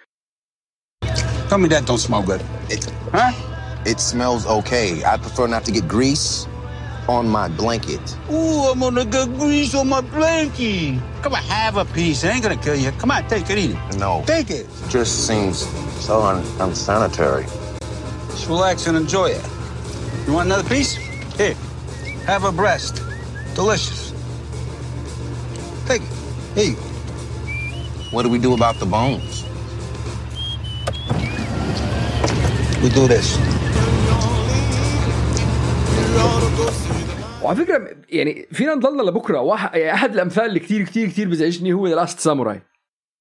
Tell 1.48 1.58
me 1.58 1.68
that 1.68 1.84
don't 1.86 1.98
smell 1.98 2.22
good. 2.22 2.40
It, 2.70 2.84
Huh? 3.12 3.32
it 3.86 4.00
smells 4.00 4.46
okay. 4.46 5.04
I 5.04 5.16
prefer 5.18 5.46
not 5.46 5.64
to 5.66 5.72
get 5.72 5.86
grease 5.86 6.46
on 7.06 7.28
my 7.28 7.48
blanket. 7.48 8.00
Ooh, 8.32 8.62
I'm 8.70 8.80
gonna 8.80 9.04
get 9.04 9.28
grease 9.38 9.74
on 9.74 9.88
my 9.88 10.00
blankie. 10.00 10.98
Come 11.22 11.34
on, 11.34 11.42
have 11.42 11.76
a 11.76 11.84
piece. 11.84 12.24
It 12.24 12.28
ain't 12.34 12.42
gonna 12.42 12.56
kill 12.56 12.74
you. 12.76 12.90
Come 12.92 13.10
on, 13.10 13.28
take 13.28 13.48
it, 13.50 13.58
eat 13.58 13.76
it. 13.76 13.98
No, 13.98 14.22
Take 14.26 14.50
it. 14.50 14.66
just 14.88 15.26
seems 15.28 15.56
so 16.06 16.22
un- 16.22 16.44
unsanitary. 16.60 17.44
Just 18.30 18.48
relax 18.48 18.86
and 18.88 18.96
enjoy 18.96 19.26
it. 19.38 19.44
You 20.26 20.32
want 20.32 20.46
another 20.46 20.66
piece? 20.68 20.92
Here. 21.40 21.54
Have 22.26 22.44
a 22.44 22.52
breast. 22.52 23.02
Delicious. 23.54 24.12
Take 25.86 26.02
it. 26.02 26.08
Here 26.56 26.70
you 26.70 26.76
go. 26.76 26.82
What 28.11 28.23
do 28.23 28.29
we 28.29 28.39
do 28.39 28.51
about 28.59 28.75
the 28.79 28.87
bones? 28.87 29.33
We 32.83 32.89
do 32.89 33.07
this. 33.07 33.39
وعلى 37.43 37.57
فكرة 37.57 37.87
يعني 38.09 38.47
فينا 38.51 38.75
نضلنا 38.75 39.01
لبكرة 39.01 39.39
واحد 39.39 39.75
يعني 39.75 39.93
أحد 39.93 40.13
الأمثال 40.13 40.45
اللي 40.45 40.59
كثير 40.59 40.83
كثير 40.83 41.07
كثير 41.07 41.29
بزعجني 41.29 41.73
هو 41.73 41.87
The 41.87 41.95
Last 41.95 42.19
Samurai 42.19 42.61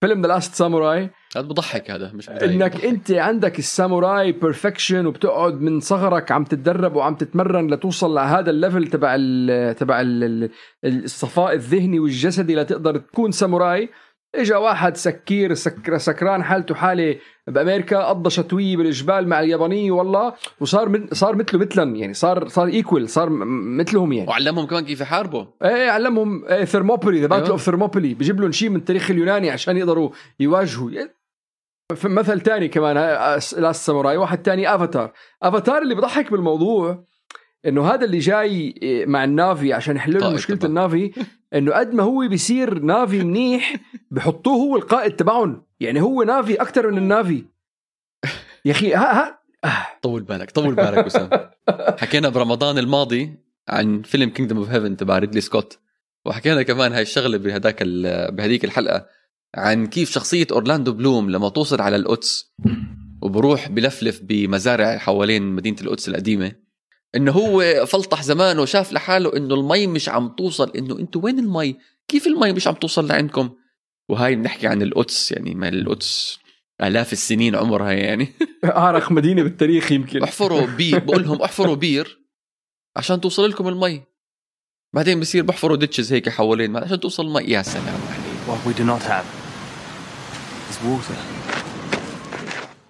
فيلم 0.00 0.22
The 0.22 0.28
Last 0.28 0.54
Samurai 0.54 1.10
هذا 1.36 1.46
بضحك 1.46 1.90
هذا 1.90 2.12
مش 2.14 2.30
بضايق. 2.30 2.42
إنك 2.42 2.84
أنت 2.84 3.10
عندك 3.10 3.58
الساموراي 3.58 4.32
perfection 4.32 5.06
وبتقعد 5.06 5.60
من 5.60 5.80
صغرك 5.80 6.32
عم 6.32 6.44
تتدرب 6.44 6.96
وعم 6.96 7.14
تتمرن 7.14 7.74
لتوصل 7.74 8.14
لهذا 8.14 8.50
ال 8.50 8.56
level 8.56 8.86
تبع 8.86 9.14
ال 9.18 9.76
تبع 9.76 10.00
ال 10.00 10.50
الصفاء 10.84 11.54
الذهني 11.54 11.98
والجسدي 11.98 12.54
لتقدر 12.54 12.96
تكون 12.96 13.32
ساموراي 13.32 13.88
اجى 14.34 14.54
واحد 14.54 14.96
سكير 14.96 15.54
سكر 15.54 15.98
سكران 15.98 16.42
حالته 16.44 16.74
حالة 16.74 17.16
بأمريكا 17.46 18.04
قضى 18.04 18.30
شتويه 18.30 18.76
بالجبال 18.76 19.28
مع 19.28 19.40
اليابانية 19.40 19.90
والله 19.92 20.34
وصار 20.60 20.88
من 20.88 21.08
صار 21.12 21.36
مثله 21.36 21.60
مثلا 21.60 21.96
يعني 21.96 22.14
صار 22.14 22.48
صار 22.48 22.66
equal 22.68 23.08
صار 23.08 23.28
مثلهم 23.78 24.12
يعني. 24.12 24.28
وعلمهم 24.28 24.66
كمان 24.66 24.84
كيف 24.84 25.00
يحاربوا؟ 25.00 25.44
إيه 25.64 25.90
علمهم 25.90 26.44
إيه 26.44 26.64
Thermopylae 26.64 27.20
the 27.20 27.26
battle. 27.26 27.50
of 27.50 27.62
Thermopylae 27.62 28.14
بجيب 28.14 28.40
لهم 28.40 28.52
شيء 28.52 28.68
من 28.68 28.76
التاريخ 28.76 29.10
اليوناني 29.10 29.50
عشان 29.50 29.76
يقدروا 29.76 30.10
يواجهوا. 30.40 30.90
في 31.94 32.08
مثل 32.08 32.40
تاني 32.40 32.68
كمان 32.68 32.94
Last 33.56 33.86
Samurai 33.86 34.16
واحد 34.16 34.42
تاني 34.42 34.74
Avatar 34.74 35.12
Avatar 35.42 35.82
اللي 35.82 35.94
بضحك 35.94 36.30
بالموضوع 36.32 37.04
إنه 37.66 37.86
هذا 37.94 38.04
اللي 38.04 38.18
جاي 38.18 38.74
إيه، 38.82 39.06
مع 39.06 39.24
النافي 39.24 39.72
عشان 39.72 39.96
يحل 39.96 40.12
لهم 40.12 40.22
قائد 40.22 40.34
مشكلة 40.34 40.56
طبعاً. 40.56 40.68
النافي. 40.68 41.12
إنه 41.54 41.72
قد 41.72 41.94
ما 41.94 42.02
هو 42.02 42.28
بيصير 42.28 42.78
نافي 42.78 43.24
منيح 43.24 43.76
بحطوه 44.10 44.54
هو 44.54 44.76
القائد 44.76 45.16
تبعهم. 45.16 45.62
يعني 45.80 46.00
هو 46.00 46.22
نافي 46.22 46.54
أكثر 46.54 46.90
من 46.90 46.98
النافي. 46.98 47.44
يا 48.64 48.72
أخي 48.72 48.94
ها 48.94 49.38
ها. 49.64 49.88
طول 50.02 50.22
بالك 50.22 50.50
طول 50.50 50.74
بالك 50.74 51.06
وسام 51.06 51.30
حكينا 52.00 52.28
برمضان 52.28 52.78
الماضي 52.78 53.38
عن 53.68 54.02
فيلم 54.02 54.30
Kingdom 54.30 54.56
of 54.56 54.68
Heaven 54.68 54.96
تبع 54.96 55.18
ريدلي 55.18 55.40
سكوت 55.40 55.78
وحكينا 56.26 56.62
كمان 56.62 56.92
هاي 56.92 57.02
الشغلة 57.02 57.38
بهداك 57.38 57.82
بهديك 58.32 58.64
الحلقة 58.64 59.06
عن 59.54 59.86
كيف 59.86 60.10
شخصية 60.10 60.46
أورلاندو 60.52 60.92
بلوم 60.92 61.30
لما 61.30 61.48
توصل 61.48 61.80
على 61.80 61.96
القدس 61.96 62.52
وبروح 63.22 63.68
بلفلف 63.68 64.20
بمزارع 64.22 64.98
حوالين 64.98 65.42
مدينة 65.42 65.76
القدس 65.80 66.08
القديمة. 66.08 66.52
إنه 67.14 67.32
هو 67.32 67.86
فلطح 67.86 68.22
زمان 68.22 68.58
وشاف 68.58 68.92
لحاله 68.92 69.36
إنه 69.36 69.54
المي 69.54 69.86
مش 69.86 70.08
عم 70.08 70.28
توصل. 70.28 70.70
إنه 70.76 70.98
أنتوا 70.98 71.22
وين 71.24 71.38
المي؟ 71.38 71.76
كيف 72.08 72.26
المي 72.26 72.52
مش 72.52 72.68
عم 72.68 72.74
توصل 72.74 73.06
لعندكم؟ 73.08 73.50
وهاي 74.08 74.36
بنحكي 74.36 74.66
عن 74.66 74.82
القدس 74.82 75.32
يعني 75.32 75.54
ما 75.54 75.68
القدس 75.68 76.38
آلاف 76.82 77.12
السنين 77.12 77.54
عمرها 77.56 77.92
يعني. 77.92 78.28
أعرق 78.64 79.12
مدينة 79.12 79.42
بالتاريخ 79.42 79.92
يمكن. 79.92 80.22
احفروا 80.22 80.66
بير 80.66 80.98
بقول 80.98 81.22
لهم 81.22 81.42
احفروا 81.42 81.74
بير 81.74 82.18
عشان 82.96 83.20
توصل 83.20 83.50
لكم 83.50 83.68
المي. 83.68 84.02
بعدين 84.94 85.20
بصير 85.20 85.42
بحفروا 85.42 85.76
ditches 85.76 86.12
هيك 86.12 86.28
حوالين 86.28 86.70
ما- 86.70 86.80
عشان 86.84 87.00
توصل 87.00 87.26
المي. 87.26 87.40
يا 87.42 87.62
سلام 87.62 87.84
عليك. 87.86 88.58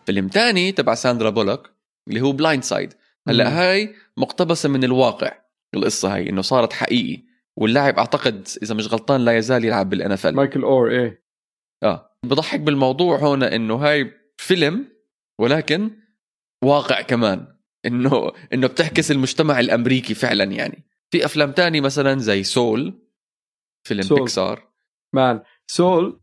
فيلم 0.06 0.28
تاني 0.28 0.72
تبع 0.72 0.94
ساندرا 0.94 1.30
بولوك 1.30 1.70
اللي 2.08 2.20
هو 2.20 2.32
Blind 2.32 2.64
Side. 2.64 2.94
هلا. 3.28 3.60
هاي 3.60 3.94
مقتبسة 4.16 4.68
من 4.68 4.84
الواقع 4.84 5.38
القصة 5.74 6.14
هاي 6.14 6.28
إنه 6.28 6.42
صارت 6.42 6.72
حقيقي 6.72 7.22
واللاعب 7.56 7.98
أعتقد 7.98 8.48
إذا 8.62 8.74
مش 8.74 8.92
غلطان 8.92 9.24
لا 9.24 9.36
يزال 9.36 9.64
يلعب 9.64 9.90
بال 9.90 10.12
NFL 10.12 10.26
مايكل 10.26 10.62
أور 10.62 10.90
إيه. 10.90 11.24
آه. 11.82 12.16
بضحك 12.26 12.60
بالموضوع 12.60 13.18
هون 13.18 13.42
إنه 13.42 13.74
هاي 13.74 14.12
فيلم 14.36 14.88
ولكن 15.40 15.90
واقع 16.64 17.00
كمان 17.02 17.46
إنه 17.86 18.32
إنه 18.52 18.66
بتعكس 18.66 19.10
المجتمع 19.10 19.60
الأمريكي 19.60 20.14
فعلا 20.14 20.44
يعني. 20.44 20.84
في 21.10 21.24
أفلام 21.24 21.52
تاني 21.52 21.80
مثلا 21.80 22.18
زي 22.18 22.42
Soul 22.42 23.08
فيلم 23.86 24.02
Soul. 24.02 24.18
Pixar. 24.18 24.68
man 25.14 25.42
Soul 25.66 26.20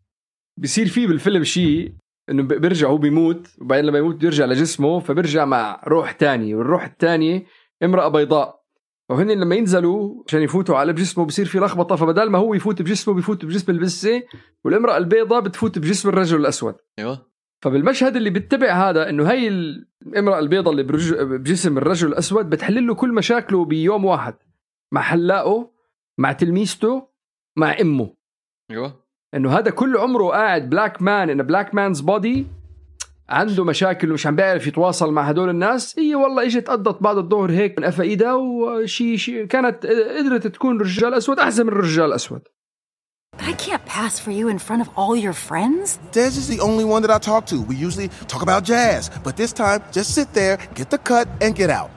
بيصير 0.60 0.88
فيه 0.88 1.08
بالفيلم 1.08 1.44
شيء 1.44 1.94
إنه 2.30 2.44
بيرجع 2.44 2.88
هو 2.88 2.98
بيموت 2.98 3.48
وبعدين 3.62 3.86
لما 3.86 3.98
يموت 3.98 4.16
بيرجع 4.16 4.46
لجسمه 4.46 5.00
فبيرجع 5.00 5.46
مع 5.46 5.82
روح 5.88 6.12
تانية 6.12 6.56
والروح 6.56 6.84
الثانية 6.86 7.46
امرأة 7.84 8.08
بيضاء. 8.08 8.66
وهن 9.10 9.32
لما 9.32 9.56
ينزلوا 9.56 10.24
عشان 10.28 10.42
يفوتوا 10.42 10.78
على 10.78 10.94
بجسمه 10.94 11.26
بصير 11.26 11.46
في 11.46 11.60
لخبطة 11.60 11.96
فبدال 11.96 12.32
ما 12.32 12.38
هو 12.40 12.54
يفوت 12.54 12.82
بجسمه 12.82 13.14
بيفوت 13.14 13.46
بجسم 13.46 13.72
البسة 13.72 14.24
والامرأة 14.66 14.98
البيضاء 14.98 15.42
بتفوت 15.42 15.80
بجسم 15.80 16.10
الرجل 16.10 16.40
الأسود. 16.40 16.76
أيوه. 17.00 17.28
فبالمشهد 17.62 18.16
اللي 18.16 18.30
بيتبع 18.30 18.90
هذا 18.90 19.10
إنه 19.10 19.32
هي 19.32 19.48
الامرأة 19.48 20.40
البيضاء 20.40 20.72
اللي 20.72 20.84
برج... 20.84 21.14
بجسم 21.14 21.78
الرجل 21.78 22.08
الأسود 22.08 22.50
بتحل 22.50 22.88
له 22.88 22.96
كل 22.96 23.14
مشاكله 23.14 23.66
بيوم 23.66 24.06
واحد 24.06 24.36
مع 24.92 25.02
حلاقه 25.02 25.72
مع 26.18 26.32
تلميذته 26.32 27.08
مع 27.58 27.76
أمه. 27.82 28.16
أيوه. 28.72 29.05
إنه 29.34 29.58
هذا 29.58 29.72
كل 29.72 29.98
عمره 29.98 30.28
قاعد 30.28 30.70
black 30.70 31.02
man 31.02 31.30
in 31.30 31.44
black 31.44 31.76
man's 31.76 32.00
body 32.00 32.48
عنده 33.30 33.64
مشاكل 33.64 34.12
ومش 34.12 34.28
عم 34.28 34.36
بيعرف 34.36 34.68
يتواصل 34.68 35.14
مع 35.14 35.22
هدول 35.22 35.50
الناس 35.50 36.00
هي 36.00 36.16
والله 36.16 36.44
إجت 36.44 36.70
قضت 36.70 37.04
بعد 37.04 37.18
الظهر 37.18 37.52
هيك 37.52 37.80
من 37.80 37.86
قفا 37.86 38.04
ايدها 38.04 38.34
وشي 38.34 39.18
شي 39.18 39.46
كانت 39.46 39.86
قدرت 39.86 40.48
تكون 40.48 40.82
رجال 40.82 41.14
أسود 41.14 41.40
أحسن 41.40 41.64
من 41.64 41.70
الرجال 41.72 42.06
الاسود 42.06 42.42
I 43.38 43.54
can't 43.54 43.86
pass 43.86 44.18
for 44.18 44.32
you 44.32 44.48
in 44.48 44.60
front 44.60 44.82
of 44.82 44.90
all 44.96 45.16
your 45.16 45.34
friends. 45.34 46.00
Dez 46.14 46.38
is 46.42 46.48
the 46.48 46.62
only 46.62 46.86
one 46.86 47.02
that 47.02 47.12
I 47.12 47.20
talk 47.20 47.46
to. 47.48 47.58
We 47.62 47.76
usually 47.76 48.10
talk 48.34 48.42
about 48.42 48.64
jazz, 48.64 49.12
but 49.26 49.36
this 49.36 49.52
time, 49.52 49.84
just 49.92 50.10
sit 50.16 50.30
there, 50.34 50.56
get 50.74 50.90
the 50.90 50.98
cut, 50.98 51.28
and 51.42 51.54
get 51.54 51.70
out. 51.70 51.92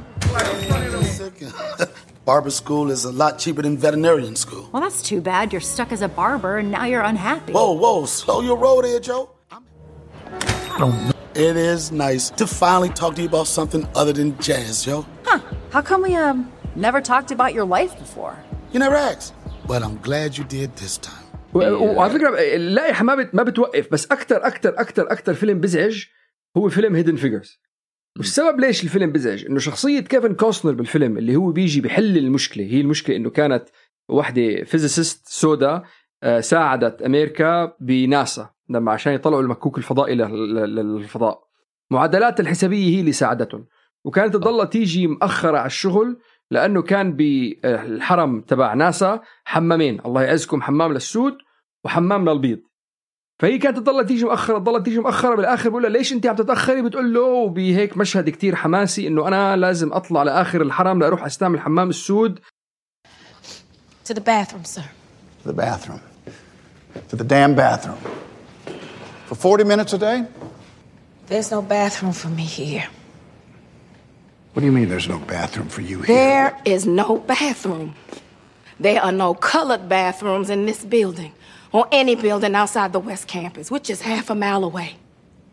Barber 2.27 2.51
school 2.51 2.89
is 2.95 3.01
a 3.06 3.12
lot 3.12 3.34
cheaper 3.43 3.62
than 3.62 3.77
veterinarian 3.77 4.36
school. 4.36 4.63
Well, 4.71 4.82
that's 4.86 5.01
too 5.12 5.19
bad. 5.21 5.51
You're 5.53 5.67
stuck 5.75 5.91
as 5.91 6.01
a 6.01 6.08
barber 6.21 6.53
and 6.62 6.71
now 6.71 6.86
you're 6.86 7.01
unhappy. 7.13 7.51
Whoa, 7.53 7.71
whoa, 7.84 8.06
slow 8.06 8.39
your 8.41 8.58
roll 8.58 8.82
there, 8.82 8.99
Joe. 9.10 9.23
It 11.36 11.56
is 11.58 11.91
nice 11.91 12.29
to 12.39 12.45
finally 12.47 12.89
talk 12.89 13.15
to 13.15 13.21
you 13.21 13.27
about 13.27 13.47
something 13.47 13.88
other 13.95 14.13
than 14.13 14.38
jazz, 14.39 14.84
Joe. 14.86 15.06
Huh. 15.25 15.39
How 15.71 15.82
come 15.82 16.01
we 16.03 16.13
um 16.15 16.51
never 16.75 16.99
talked 17.01 17.32
about 17.38 17.51
your 17.58 17.65
life 17.77 17.93
before? 18.06 18.36
You 18.71 18.79
never 18.79 18.95
asked, 18.95 19.34
but 19.67 19.79
I'm 19.86 19.97
glad 20.08 20.38
you 20.38 20.43
did 20.43 20.69
this 20.75 20.97
time. 20.97 21.23
و- 21.53 21.95
وعلى 21.95 22.13
فكره 22.13 22.29
اللائحه 22.39 23.03
ما 23.03 23.15
بت 23.15 23.36
ما 23.36 23.43
بتوقف 23.43 23.88
بس 23.91 24.06
اكثر 24.06 24.47
اكثر 24.47 24.69
اكثر 24.82 25.12
اكثر 25.12 25.34
فيلم 25.34 25.60
بزعج 25.62 26.03
هو 26.58 26.69
فيلم 26.69 26.95
هيدن 26.95 27.15
فيجرز 27.15 27.60
والسبب 28.18 28.61
ليش 28.61 28.85
الفيلم 28.85 29.12
بزعج؟ 29.12 29.46
إنه 29.46 29.59
شخصية 29.59 30.00
كيفن 30.00 30.35
كوستنر 30.35 30.72
بالفيلم 30.72 31.18
اللي 31.18 31.37
هو 31.37 31.50
بيجي 31.52 31.81
بحل 31.81 32.18
المشكلة 32.18 32.64
هي 32.64 32.81
المشكلة 32.81 33.16
إنه 33.16 33.31
كانت 33.31 33.64
وحدة 34.09 34.64
فيزيست 34.64 35.28
سودا 35.28 35.83
آه، 36.22 36.40
ساعدت 36.40 37.02
أمريكا 37.02 37.72
بناسا 37.81 38.50
لما 38.68 38.92
عشان 38.92 39.12
يطلعوا 39.12 39.42
المكوك 39.42 39.78
الفضائي 39.78 40.14
لل- 40.14 40.54
لل- 40.54 40.74
للفضاء. 40.74 41.40
معادلات 41.90 42.40
الحسابية 42.40 42.96
هي 42.96 43.00
اللي 43.00 43.12
ساعدتهم. 43.12 43.66
وكانت 44.04 44.35
تضلها 44.35 44.64
تيجي 44.64 45.07
مأخرة 45.07 45.59
على 45.59 45.66
الشغل 45.66 46.18
لأنه 46.50 46.83
كان 46.83 47.12
بالحرم 47.16 48.40
تبع 48.40 48.74
ناسا 48.74 49.20
حمامين. 49.44 50.00
الله 50.07 50.22
يعزكم 50.22 50.62
حمام 50.62 50.92
للسود 50.92 51.35
وحمام 51.85 52.28
للبيض. 52.28 52.59
فهي 53.38 53.59
كانت 53.59 53.77
تضلها 53.77 54.03
تيجي 54.03 54.24
مأخرة 54.24 54.59
تضلها 54.59 54.81
تيجي 54.81 54.98
مأخرة 54.98 55.35
بالآخر 55.35 55.70
بقول 55.70 55.83
لها 55.83 55.90
ليش 55.90 56.12
أنت 56.12 56.27
عم 56.27 56.37
تتأخري 56.37 56.83
بتقول 56.83 57.14
له 57.14 57.48
بهيك 57.48 57.96
مشهد 57.96 58.31
كتير 58.31 58.57
حماسي 58.57 59.07
إنه 59.07 59.29
أنا 59.29 59.57
لازم 59.57 59.92
أطلع 59.92 60.22
لآخر 60.22 60.62
الحرم 60.62 60.98
لأروح 61.01 61.24
أستعمل 61.24 61.61
حمام 61.61 61.88
السود 61.88 62.40
To 64.05 64.14
the 64.14 64.20
bathroom, 64.22 64.64
sir. 64.64 64.85
To 65.42 65.48
the 65.53 65.59
bathroom. 65.66 66.01
To 67.11 67.16
the 67.16 67.24
damn 67.24 67.55
bathroom. 67.55 67.98
For 69.27 69.35
40 69.35 69.64
minutes 69.64 69.92
a 69.92 69.98
day? 69.98 70.24
There's 71.27 71.51
no 71.51 71.61
bathroom 71.61 72.14
for 72.14 72.29
me 72.29 72.44
here. 72.44 72.87
What 74.55 74.61
do 74.61 74.66
you 74.66 74.72
mean 74.72 74.88
there's 74.88 75.11
no 75.11 75.18
bathroom 75.18 75.68
for 75.68 75.83
you 75.83 76.01
here? 76.01 76.16
There 76.16 76.59
is 76.64 76.87
no 76.87 77.18
bathroom. 77.18 77.94
There 78.81 79.01
are 79.03 79.12
no 79.12 79.35
colored 79.35 79.90
bathrooms 79.90 80.48
in 80.48 80.64
this 80.64 80.83
building 80.87 81.33
or 81.72 81.87
any 81.92 82.14
building 82.14 82.54
outside 82.54 82.92
the 82.92 83.00
West 83.00 83.26
Campus, 83.26 83.70
which 83.70 83.90
is 83.90 84.02
half 84.02 84.31
a 84.31 84.35
mile 84.35 84.64
away. 84.64 84.96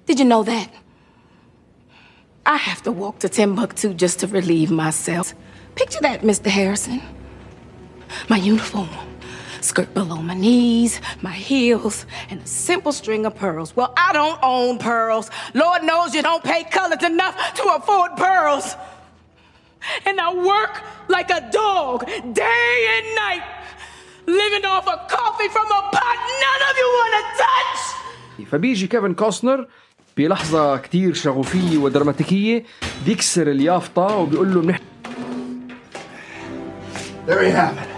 Did 0.05 0.19
you 0.19 0.25
know 0.25 0.43
that? 0.43 0.71
I 2.45 2.57
have 2.57 2.83
to 2.83 2.91
walk 2.91 3.19
to 3.19 3.29
Timbuktu 3.29 3.93
just 3.93 4.19
to 4.19 4.27
relieve 4.27 4.69
myself. 4.69 5.33
Picture 5.73 5.99
that, 6.01 6.21
Mr. 6.21 6.47
Harrison. 6.47 7.01
My 8.29 8.37
uniform, 8.37 8.89
skirt 9.61 9.93
below 9.93 10.17
my 10.17 10.35
knees, 10.35 11.01
my 11.21 11.31
heels, 11.31 12.05
and 12.29 12.41
a 12.41 12.45
simple 12.45 12.91
string 12.91 13.25
of 13.25 13.35
pearls. 13.35 13.75
Well, 13.75 13.93
I 13.97 14.13
don't 14.13 14.39
own 14.43 14.77
pearls. 14.77 15.31
Lord 15.53 15.83
knows 15.83 16.13
you 16.13 16.21
don't 16.21 16.43
pay 16.43 16.63
colors 16.65 17.03
enough 17.03 17.55
to 17.55 17.63
afford 17.73 18.15
pearls. 18.15 18.75
And 20.05 20.19
I 20.19 20.33
work 20.33 20.81
like 21.07 21.29
a 21.31 21.49
dog 21.51 22.05
day 22.05 22.87
and 22.97 23.15
night, 23.15 23.43
living 24.26 24.64
off 24.64 24.86
of 24.88 24.98
coffee 25.16 25.48
from 25.48 25.66
a 25.78 25.80
pot 25.96 26.18
none 26.44 26.62
of 26.68 26.74
you 26.80 26.88
want 26.98 27.12
to 27.18 27.22
touch. 27.42 27.80
فبيجي 28.50 28.86
كيفن 28.86 29.14
كوستنر 29.14 29.66
بلحظة 30.16 30.76
كتير 30.76 31.14
شغوفية 31.14 31.78
ودراماتيكية 31.78 32.64
بيكسر 33.06 33.50
اليافطة 33.50 34.16
وبيقول 34.16 34.54
له 34.54 34.60
بنحكي 34.60 34.84
There 37.26 37.44
you 37.44 37.52
have 37.52 37.76
it. 37.78 37.88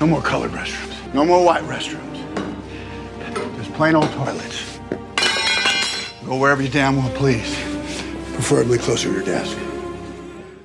No 0.00 0.06
more 0.06 0.22
colored 0.22 0.52
restrooms. 0.52 0.96
No 1.14 1.24
more 1.24 1.44
white 1.44 1.64
restrooms. 1.64 2.18
Just 3.58 3.72
plain 3.74 3.94
old 3.96 4.10
toilets. 4.12 4.58
Go 6.26 6.36
wherever 6.36 6.62
you 6.62 6.68
damn 6.68 6.96
well 6.96 7.10
please. 7.22 7.52
Preferably 8.34 8.78
closer 8.78 9.08
to 9.08 9.14
your 9.16 9.24
desk. 9.24 9.56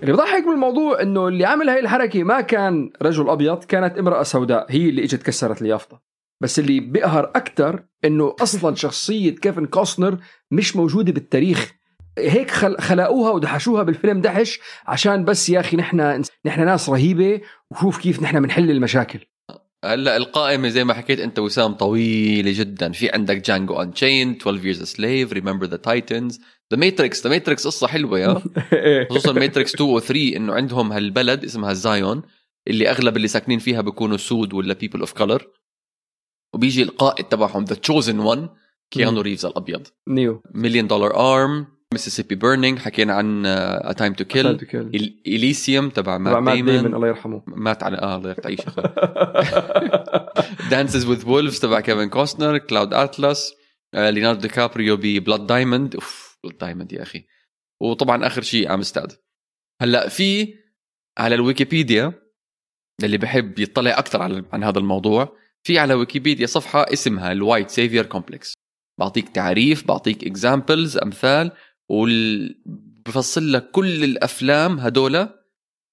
اللي 0.02 0.12
بضحك 0.12 0.44
بالموضوع 0.44 1.02
إنه 1.02 1.28
اللي 1.28 1.44
عمل 1.44 1.68
هاي 1.68 1.80
الحركة 1.80 2.22
ما 2.22 2.40
كان 2.40 2.90
رجل 3.02 3.30
أبيض 3.30 3.64
كانت 3.64 3.98
امرأة 3.98 4.22
سوداء 4.22 4.66
هي 4.70 4.88
اللي 4.88 5.04
إجت 5.04 5.22
كسرت 5.22 5.62
اليافطه 5.62 6.00
بس 6.40 6.58
اللي 6.58 6.80
بيقهر 6.80 7.24
أكثر 7.24 7.84
إنه 8.04 8.34
أصلا 8.42 8.74
شخصية 8.74 9.30
كيفن 9.30 9.66
كوستنر 9.66 10.18
مش 10.50 10.76
موجودة 10.76 11.12
بالتاريخ. 11.12 11.72
هيك 12.18 12.50
خل... 12.50 12.78
خلقوها 12.78 13.30
ودحشوها 13.30 13.82
بالفيلم 13.82 14.20
دحش 14.20 14.60
عشان 14.86 15.24
بس 15.24 15.48
يا 15.48 15.60
أخي 15.60 15.76
نحن 15.76 16.22
نحن 16.44 16.64
ناس 16.64 16.88
رهيبة 16.88 17.40
وشوف 17.70 17.98
كيف 17.98 18.22
نحن 18.22 18.42
بنحل 18.42 18.70
المشاكل. 18.70 19.18
هلأ 19.84 20.16
القائمة 20.16 20.68
زي 20.68 20.84
ما 20.84 20.94
حكيت 20.94 21.20
أنت 21.20 21.38
وسام 21.38 21.72
طويلة 21.72 22.52
جدا. 22.54 22.92
في 22.92 23.10
عندك 23.10 23.36
Django 23.36 23.82
Unchained 23.82 24.30
12 24.30 24.72
years 24.72 24.76
a 24.76 24.90
slave 24.90 25.34
remember 25.36 25.66
the 25.72 25.90
titans. 25.90 26.40
The 26.72 26.78
Matrix 26.78 27.24
The 27.24 27.30
Matrix 27.30 27.66
قصة 27.66 27.86
حلوة 27.86 28.18
يا. 28.18 28.42
خصوصا 29.10 29.32
Matrix 29.32 29.74
2 29.74 29.90
و 29.90 30.00
3 30.00 30.36
إنه 30.36 30.52
عندهم 30.54 30.92
هالبلد 30.92 31.44
اسمها 31.44 31.72
Zion 31.72 32.22
اللي 32.68 32.90
أغلب 32.90 33.16
اللي 33.16 33.28
ساكنين 33.28 33.58
فيها 33.58 33.80
بيكونوا 33.80 34.16
سود 34.16 34.52
ولا 34.54 34.74
people 34.74 35.00
of 35.00 35.12
color 35.12 35.46
وبيجي 36.54 36.82
القائد 36.82 37.24
تبعهم 37.24 37.64
the 37.64 37.74
chosen 37.74 38.18
one 38.18 38.48
كيانو 38.90 39.20
ريفز 39.20 39.46
الأبيض. 39.46 39.86
نيو. 40.08 40.42
Million 40.54 40.86
Dollar 40.86 41.16
Arm 41.16 41.66
Mississippi 41.92 42.34
Burning 42.34 42.78
حكينا 42.78 43.14
عن 43.14 43.46
A 43.46 43.92
Time 43.92 44.12
to 44.12 44.24
Kill 44.24 44.58
Elysium 45.26 45.88
تبع 45.88 46.18
مات 46.18 46.54
ديمون 46.56 46.94
الله 46.94 47.08
يرحمه. 47.08 47.42
مات 47.46 47.82
على 47.82 47.96
آه 47.98 48.16
الله 48.16 48.36
يعيش 48.44 48.60
Dances 50.70 51.06
with 51.06 51.28
Wolves 51.28 51.60
تبع 51.60 51.80
كيفن 51.80 52.08
كوستنر 52.08 52.58
Cloud 52.58 52.94
Atlas 52.94 53.54
ليوناردو 53.94 54.40
دي 54.40 54.48
كابريو 54.48 54.96
ب 54.96 55.05
Blood 55.05 55.46
Diamond 55.46 55.94
أوف. 55.94 56.29
Diamond 56.48 56.92
يا 56.92 57.02
أخي. 57.02 57.26
وطبعا 57.80 58.26
آخر 58.26 58.42
شيء 58.42 58.74
Amistad 58.74 59.12
هلأ 59.82 60.08
في 60.08 60.54
على 61.18 61.34
الويكيبيديا 61.34 62.12
اللي 63.04 63.18
بحب 63.18 63.58
يطلع 63.58 63.98
أكثر 63.98 64.22
على 64.22 64.44
عن 64.52 64.64
هذا 64.64 64.78
الموضوع 64.78 65.36
في 65.62 65.78
على 65.78 65.94
ويكيبيديا 65.94 66.46
صفحة 66.46 66.92
اسمها 66.92 67.32
ال 67.32 67.38
white 67.38 67.70
savior 67.70 68.06
complex 68.06 68.54
بعطيك 68.98 69.28
تعريف 69.28 69.86
بعطيك 69.86 70.24
examples 70.24 70.96
أمثال 70.98 71.52
وبفصل 71.88 73.52
لك 73.52 73.70
كل 73.70 74.04
الأفلام 74.04 74.78
هدول 74.80 75.28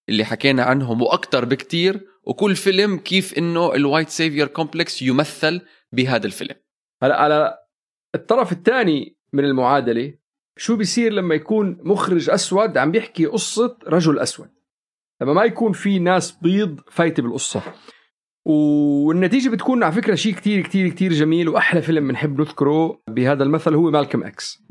اللي 0.10 0.26
حكينا 0.26 0.64
عنهم 0.64 1.02
وأكثر 1.02 1.46
بكتير 1.46 2.08
وكل 2.24 2.56
فيلم 2.56 2.98
كيف 2.98 3.38
إنه 3.38 3.76
ال 3.76 3.82
white 3.82 4.10
savior 4.10 4.48
complex 4.48 5.02
يمثل 5.02 5.62
بهذا 5.92 6.26
الفيلم. 6.26 6.56
هلأ 7.04 7.22
على 7.22 7.58
الطرف 8.16 8.52
الثاني 8.52 9.18
من 9.34 9.46
المعادلة 9.46 10.14
شو 10.58 10.76
بيصير 10.76 11.14
لما 11.14 11.36
يكون 11.36 11.78
مخرج 11.84 12.30
أسود؟ 12.30 12.78
عم 12.78 12.92
بيحكي 12.92 13.26
قصة 13.26 13.78
رجل 13.88 14.20
أسود. 14.20 14.50
لما 15.22 15.34
ما 15.34 15.44
يكون 15.44 15.72
في 15.72 16.00
ناس 16.00 16.32
بيض 16.42 16.80
فايتة 16.92 17.24
بالقصة. 17.24 17.62
والنتيجة 18.46 19.50
بتكون 19.50 19.84
على 19.84 19.94
فكرة 19.94 20.16
شيء 20.16 20.34
كتير 20.34 20.62
كتير 20.62 20.90
كتير 20.90 21.14
جميل 21.14 21.50
وأحلى 21.50 21.82
فيلم 21.82 22.08
بنحب 22.08 22.42
نذكره 22.42 23.02
بهذا 23.10 23.44
المثل 23.44 23.74
هو 23.74 23.92
مالكم 23.92 24.24
إكس. 24.24 24.64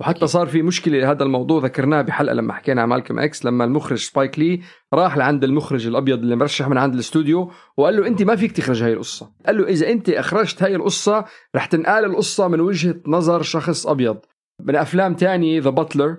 وحتى 0.00 0.26
صار 0.26 0.46
في 0.46 0.62
مشكلة 0.62 0.98
لهذا 0.98 1.22
الموضوع 1.22 1.62
ذكرناه 1.62 2.02
بحلقة 2.02 2.34
لما 2.34 2.52
حكينا 2.52 2.82
عن 2.82 2.88
مالكم 2.88 3.18
إكس 3.18 3.44
لما 3.44 3.64
المخرج 3.64 3.98
سبايك 3.98 4.38
لي 4.38 4.60
راح 4.94 5.16
لعند 5.16 5.44
المخرج 5.44 5.86
الأبيض 5.86 6.18
اللي 6.18 6.36
مرشح 6.36 6.68
من 6.68 6.78
عند 6.78 6.94
الاستوديو 6.94 7.50
وقال 7.76 7.96
له 7.96 8.06
أنت 8.06 8.22
ما 8.22 8.36
فيك 8.36 8.52
تخرج 8.52 8.82
هاي 8.82 8.92
القصة. 8.92 9.32
قال 9.46 9.58
له 9.58 9.68
إذا 9.68 9.90
أنت 9.90 10.10
أخرجت 10.10 10.62
هاي 10.62 10.76
القصة 10.76 11.24
رح 11.56 11.66
تنقال 11.66 12.04
القصة 12.04 12.48
من 12.48 12.60
وجهة 12.60 12.96
نظر 13.06 13.42
شخص 13.42 13.86
أبيض. 13.86 14.18
من 14.62 14.76
أفلام 14.76 15.14
تانية 15.14 15.60
The 15.60 15.70
Butler 15.70 16.16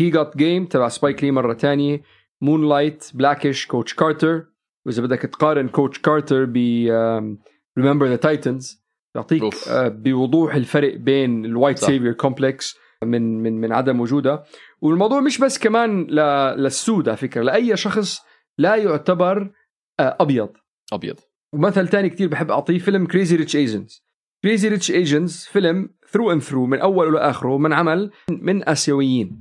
He 0.00 0.10
Got 0.10 0.36
Game 0.36 0.66
تبع 0.66 0.88
سبايك 0.88 1.24
لي 1.24 1.30
مرة 1.30 1.52
تانية 1.52 2.02
Moonlight 2.40 3.10
Black-ish 3.14 3.66
Coach 3.66 3.94
Carter 3.94 4.46
وإذا 4.86 5.02
بدك 5.02 5.18
تقارن 5.22 5.68
Coach 5.68 5.98
Carter 5.98 6.44
ب 6.48 6.56
Remember 7.78 8.06
the 8.06 8.16
Titans 8.16 8.84
بيعطيك 9.14 9.42
بوضوح 9.74 10.54
الفرق 10.54 10.94
بين 10.96 11.44
ال 11.44 11.50
white 11.50 11.78
savior 11.78 12.12
complex 12.12 12.76
من 13.04 13.42
من 13.42 13.60
من 13.60 13.72
عدم 13.72 14.00
وجودها 14.00 14.44
والموضوع 14.80 15.20
مش 15.20 15.38
بس 15.38 15.58
كمان 15.58 16.06
للسود 16.56 17.08
على 17.08 17.16
فكرة 17.16 17.42
لأي 17.42 17.76
شخص 17.76 18.20
لا 18.58 18.76
يعتبر 18.76 19.52
آه، 20.00 20.16
أبيض. 20.20 20.48
أبيض. 20.92 21.20
ومثل 21.52 21.88
تاني 21.88 22.10
كتير 22.10 22.28
بحب 22.28 22.50
أعطيه 22.50 22.78
فيلم 22.78 23.06
Crazy 23.06 23.36
Rich 23.36 23.56
Asians 23.56 24.04
Crazy 24.42 24.68
Rich 24.68 24.90
Asians 24.90 25.46
فيلم 25.46 25.88
through 26.16 26.32
and 26.32 26.42
through 26.42 26.66
من 26.66 26.78
اوله 26.80 27.10
لاخره 27.10 27.58
من 27.58 27.72
عمل 27.72 28.10
من 28.30 28.68
اسيويين 28.68 29.40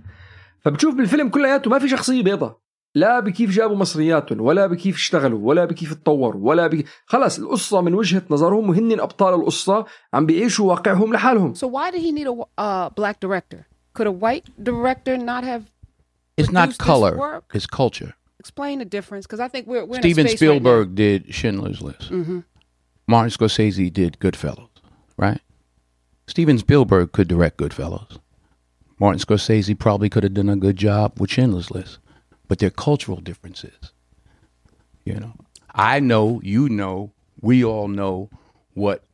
فبتشوف 0.62 0.96
بالفيلم 0.96 1.30
كلياته 1.30 1.70
ما 1.72 1.80
في 1.80 1.90
شخصيه 1.90 2.24
بيضة 2.24 2.66
لا 2.96 3.20
بكيف 3.20 3.52
جابوا 3.52 3.76
مصرياتهم 3.76 4.42
ولا 4.42 4.68
بكيف 4.68 4.96
اشتغلوا 4.96 5.40
ولا 5.42 5.66
بكيف 5.66 5.94
تطوروا 5.94 6.50
ولا 6.50 6.68
بك... 6.68 6.86
خلص 7.06 7.40
القصة 7.40 7.82
من 7.82 7.94
وجهة 7.94 8.22
نظرهم 8.30 8.70
وهن 8.70 9.00
أبطال 9.00 9.34
القصة 9.34 9.86
عم 10.14 10.26
بيعيشوا 10.26 10.70
واقعهم 10.70 11.14
لحالهم 11.14 11.54
So 11.54 11.68
why 11.68 11.92
did 11.92 12.02
he 12.02 12.12
need 12.12 12.28
a 12.28 12.62
uh, 12.62 12.90
black 12.90 13.20
director? 13.20 13.68
Could 13.94 14.08
a 14.08 14.12
white 14.12 14.46
director 14.64 15.18
not 15.18 15.44
have 15.44 15.64
It's 16.38 16.52
not 16.52 16.78
color, 16.78 17.44
it's 17.54 17.68
culture. 17.82 18.14
Explain 18.40 18.80
the 18.84 18.90
difference, 18.98 19.24
because 19.26 19.40
I 19.40 19.50
think 19.54 19.64
we're, 19.72 19.86
we're 19.90 20.02
Steven 20.06 20.22
in 20.22 20.26
a 20.26 20.30
space 20.30 20.40
Spielberg 20.40 20.88
right 20.88 20.96
did 21.04 21.20
Schindler's 21.38 21.82
List. 21.88 22.08
Mhm. 22.12 22.44
Martin 23.14 23.32
Scorsese 23.36 23.88
did 24.00 24.12
Goodfellas, 24.24 24.74
right? 25.26 25.42
Steven 26.27 26.59
Spielberg 26.59 27.13
could 27.13 27.29
direct 27.29 27.57
Goodfellas. 27.59 28.19
Martin 28.99 29.21
Scorsese 29.21 29.79
probably 29.79 30.09
could 30.09 30.23
have 30.23 30.35
done 30.35 30.49
a 30.49 30.57
good 30.57 30.77
job 30.77 31.19
with 31.19 31.31
Schindler's 31.31 31.71
List, 31.71 31.99
but 32.49 32.59
they're 32.59 32.71
cultural 32.71 33.19
differences. 33.21 33.93
You 35.05 35.15
know, 35.15 35.33
I 35.75 36.01
know, 36.01 36.41
you 36.45 36.69
know, 36.69 37.13
we 37.41 37.65
all 37.65 37.89
know 37.89 38.29
what 38.75 39.05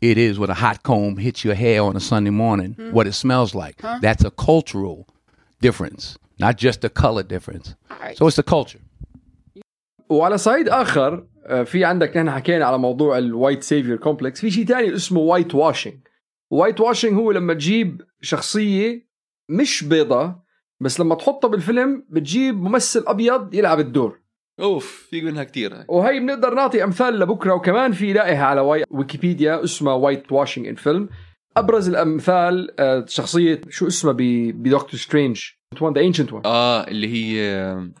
it 0.00 0.18
is 0.18 0.38
when 0.38 0.50
a 0.50 0.54
hot 0.54 0.82
comb 0.82 1.16
hits 1.16 1.44
your 1.44 1.54
hair 1.54 1.82
on 1.82 1.96
a 1.96 2.00
Sunday 2.00 2.30
morning, 2.30 2.74
Hmm. 2.74 2.92
what 2.92 3.06
it 3.06 3.14
smells 3.14 3.54
like. 3.54 3.80
Huh? 3.80 3.98
That's 4.02 4.24
a 4.24 4.30
cultural 4.30 5.08
difference, 5.60 6.18
not 6.38 6.56
just 6.58 6.84
a 6.84 6.90
color 6.90 7.22
difference. 7.22 7.74
So 8.16 8.26
it's 8.26 8.36
the 8.36 8.42
culture. 8.42 8.80
وعلى 10.08 10.38
صعيد 10.38 10.68
اخر 10.68 11.26
آه، 11.46 11.62
في 11.62 11.84
عندك 11.84 12.16
نحن 12.16 12.30
حكينا 12.30 12.64
على 12.64 12.78
موضوع 12.78 13.18
الوايت 13.18 13.62
سيفير 13.62 13.96
كومبلكس 13.96 14.40
في 14.40 14.50
شيء 14.50 14.66
تاني 14.66 14.94
اسمه 14.94 15.20
وايت 15.20 15.54
واشنج 15.54 15.94
وايت 16.49 16.81
واشنج 16.81 17.13
هو 17.13 17.31
لما 17.31 17.53
تجيب 17.53 18.01
شخصية 18.21 19.09
مش 19.49 19.83
بيضة 19.83 20.35
بس 20.81 20.99
لما 20.99 21.15
تحطها 21.15 21.47
بالفيلم 21.47 22.05
بتجيب 22.09 22.61
ممثل 22.61 23.03
أبيض 23.07 23.53
يلعب 23.53 23.79
الدور. 23.79 24.19
أوف 24.59 25.07
في 25.09 25.21
منها 25.21 25.43
كثير 25.43 25.75
هاي. 25.75 25.85
وهي 25.87 26.19
بنقدر 26.19 26.53
نعطي 26.53 26.83
أمثال 26.83 27.19
لبكرة 27.19 27.53
وكمان 27.53 27.91
في 27.91 28.13
لاقيها 28.13 28.45
على 28.45 28.61
واي... 28.61 28.83
ويكيبيديا 28.89 29.63
اسمها 29.63 29.93
whitewashing 29.93 30.67
in 30.67 30.75
film 30.75 31.09
أبرز 31.57 31.89
الأمثال 31.89 32.79
آه، 32.79 33.05
شخصية 33.07 33.61
شو 33.69 33.87
اسمها 33.87 34.13
ب... 34.13 34.17
ب 34.63 34.68
Doctor 34.68 34.99
Strange 34.99 35.41
The 35.83 36.01
Ancient 36.01 36.33
One 36.33 36.41
آه 36.45 36.87
اللي 36.87 37.07
هي 37.07 37.91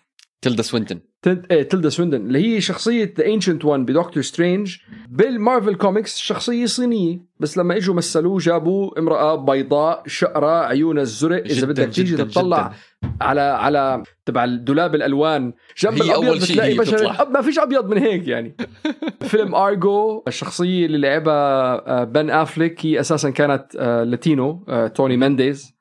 تيلدا 0.41 0.61
سوينتون 0.61 1.01
تيلدا 1.21 1.89
سوينتون 1.89 2.21
اللي 2.21 2.39
هي 2.39 2.61
شخصية 2.61 3.13
The 3.17 3.25
Ancient 3.25 3.65
One 3.65 3.85
ب 3.85 3.90
Doctor 3.90 4.23
Strange 4.23 4.77
بال 5.09 5.26
Marvel 5.26 5.75
Comics 5.75 6.17
شخصية 6.17 6.65
صينية 6.65 7.29
بس 7.39 7.57
لما 7.57 7.77
إجوا 7.77 7.95
مثلوه 7.95 8.39
جابوا 8.39 8.99
امرأة 8.99 9.35
بيضاء 9.35 10.03
شقرة 10.07 10.65
عيونها 10.65 11.03
الزرق. 11.03 11.43
إذا 11.43 11.67
بدك 11.67 11.89
تيجي 11.89 12.17
تطلع 12.17 12.73
على 13.21 13.41
على 13.41 14.03
تبع 14.25 14.43
الدولاب 14.43 14.95
الألوان 14.95 15.53
جنب 15.77 15.93
هي 15.93 16.01
الأبيض 16.01 16.29
أول 16.29 16.41
شيء 16.41 16.51
بتلاقي 16.51 16.73
هي 16.73 16.77
بشر 16.77 17.29
ما 17.29 17.41
فيش 17.41 17.59
أبيض 17.59 17.89
من 17.89 17.97
هيك 17.97 18.27
يعني. 18.27 18.55
فيلم 19.29 19.55
Argo 19.55 20.23
الشخصية 20.27 20.85
اللي 20.85 20.97
لعبها 20.97 21.73
آه، 21.87 22.03
بن 22.03 22.29
افليك 22.29 22.85
هي 22.85 22.99
أساسا 22.99 23.29
كانت 23.29 23.65
آه، 23.79 24.03
Latino 24.03 24.65
آه، 24.69 24.87
توني 24.87 25.17
مانديز 25.17 25.79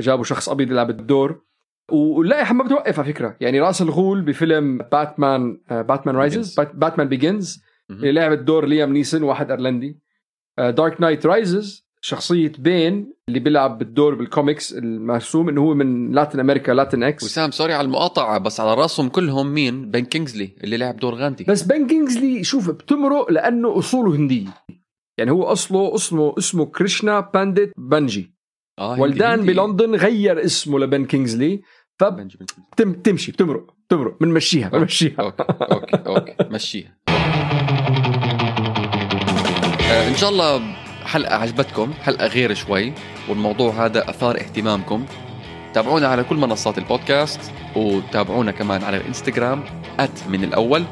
جابوا 0.00 0.24
شخص 0.24 0.48
أبيض 0.48 0.70
يلعب 0.70 0.90
الدور. 0.90 1.46
واللائحه 1.90 2.54
ما 2.54 2.64
بتوقف 2.64 2.98
على 2.98 3.12
فكرة. 3.12 3.36
يعني 3.40 3.60
رأس 3.60 3.82
الغول 3.82 4.22
بفيلم 4.22 4.78
باتمان 4.78 5.60
آه، 5.70 5.82
Batman 5.82 6.16
Rises 6.16 6.60
Batman 6.60 7.08
Begins 7.08 7.62
اللي 7.90 8.12
لعب 8.12 8.32
الدور 8.32 8.66
ليام 8.66 8.92
نيسون 8.92 9.22
واحد 9.22 9.50
أيرلندي. 9.50 9.98
Dark 10.58 11.00
Knight 11.00 11.26
Rises 11.26 11.86
شخصية 12.00 12.52
Bane 12.58 13.12
اللي 13.28 13.40
بيلعب 13.40 13.78
بالدور 13.78 14.14
بالكوميكس 14.14 14.72
المرسوم 14.72 15.48
إنه 15.48 15.60
هو 15.60 15.74
من 15.74 16.12
Latin 16.12 16.40
America 16.40 16.72
Latinx 16.72 17.24
وسام 17.24 17.50
سوري 17.50 17.72
على 17.72 17.84
المقاطعة 17.84 18.38
بس 18.38 18.60
على 18.60 18.74
رأسهم 18.74 19.08
كلهم 19.08 19.54
مين؟ 19.54 19.90
بن 19.90 20.04
كينجزلي 20.04 20.56
اللي 20.64 20.76
لعب 20.76 20.96
دور 20.96 21.14
غاندي. 21.14 21.44
بس 21.44 21.62
بن 21.62 21.86
كينجزلي 21.86 22.44
شوف 22.44 22.70
بتمرق 22.70 23.30
لأنه 23.30 23.78
أصوله 23.78 24.16
هنديه 24.16 24.46
يعني 25.18 25.30
هو 25.30 25.42
أصله 25.42 25.94
اسمه 25.94 26.34
اسمه 26.38 26.66
كريشنا 26.66 27.20
بانديت 27.20 27.72
بنجي 27.78 28.36
آه 28.78 28.94
هندي. 28.94 29.52
بلندن 29.52 29.94
غير 29.94 30.44
اسمه 30.44 30.78
لبن 30.78 31.04
كينجزلي 31.04 31.62
فبتمشي 31.98 33.32
بتمرق 33.32 33.74
بتمرق 33.88 34.16
بنمشيها 34.20 34.68
بنمشيها. 34.68 35.14
أوكي 35.20 35.44
أوكي 35.72 35.96
أوكي 36.06 36.34
مشيها. 36.54 36.92
آه 39.90 40.08
إن 40.08 40.16
شاء 40.16 40.30
الله 40.30 40.62
حلقة 41.04 41.34
عجبتكم 41.36 41.92
حلقة 41.92 42.26
غير 42.26 42.54
شوي 42.54 42.92
والموضوع 43.28 43.84
هذا 43.84 44.10
أثار 44.10 44.36
اهتمامكم. 44.36 45.06
تابعونا 45.74 46.06
على 46.08 46.24
كل 46.24 46.36
منصات 46.36 46.78
البودكاست 46.78 47.40
وتابعونا 47.76 48.50
كمان 48.52 48.84
على 48.84 48.96
الإنستغرام 48.96 49.64
at 50.00 50.28
من 50.28 50.44
الأول. 50.44 50.84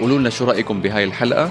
قولوا 0.00 0.18
لنا 0.18 0.30
شو 0.30 0.44
رأيكم 0.44 0.80
بهاي 0.80 1.04
الحلقة 1.04 1.50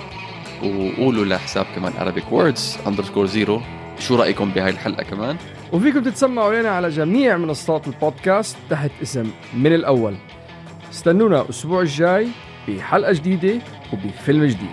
وقولوا 0.63 1.25
لحساب 1.25 1.65
كمان 1.75 1.93
Arabic 1.93 2.23
Words 2.33 2.87
underscore 2.87 3.33
zero 3.35 3.61
شو 3.99 4.15
رأيكم 4.15 4.49
بهاي 4.49 4.69
الحلقة 4.69 5.03
كمان. 5.03 5.37
وفيكم 5.73 6.03
تتسمعوا 6.03 6.61
لنا 6.61 6.69
على 6.69 6.89
جميع 6.89 7.37
منصات 7.37 7.87
البودكاست 7.87 8.57
تحت 8.69 8.91
اسم 9.01 9.31
من 9.53 9.73
الأول. 9.73 10.15
استنونا 10.91 11.41
الأسبوع 11.41 11.81
الجاي 11.81 12.27
بحلقة 12.67 13.13
جديدة 13.13 13.61
وبفيلم 13.93 14.45
جديد. 14.45 14.69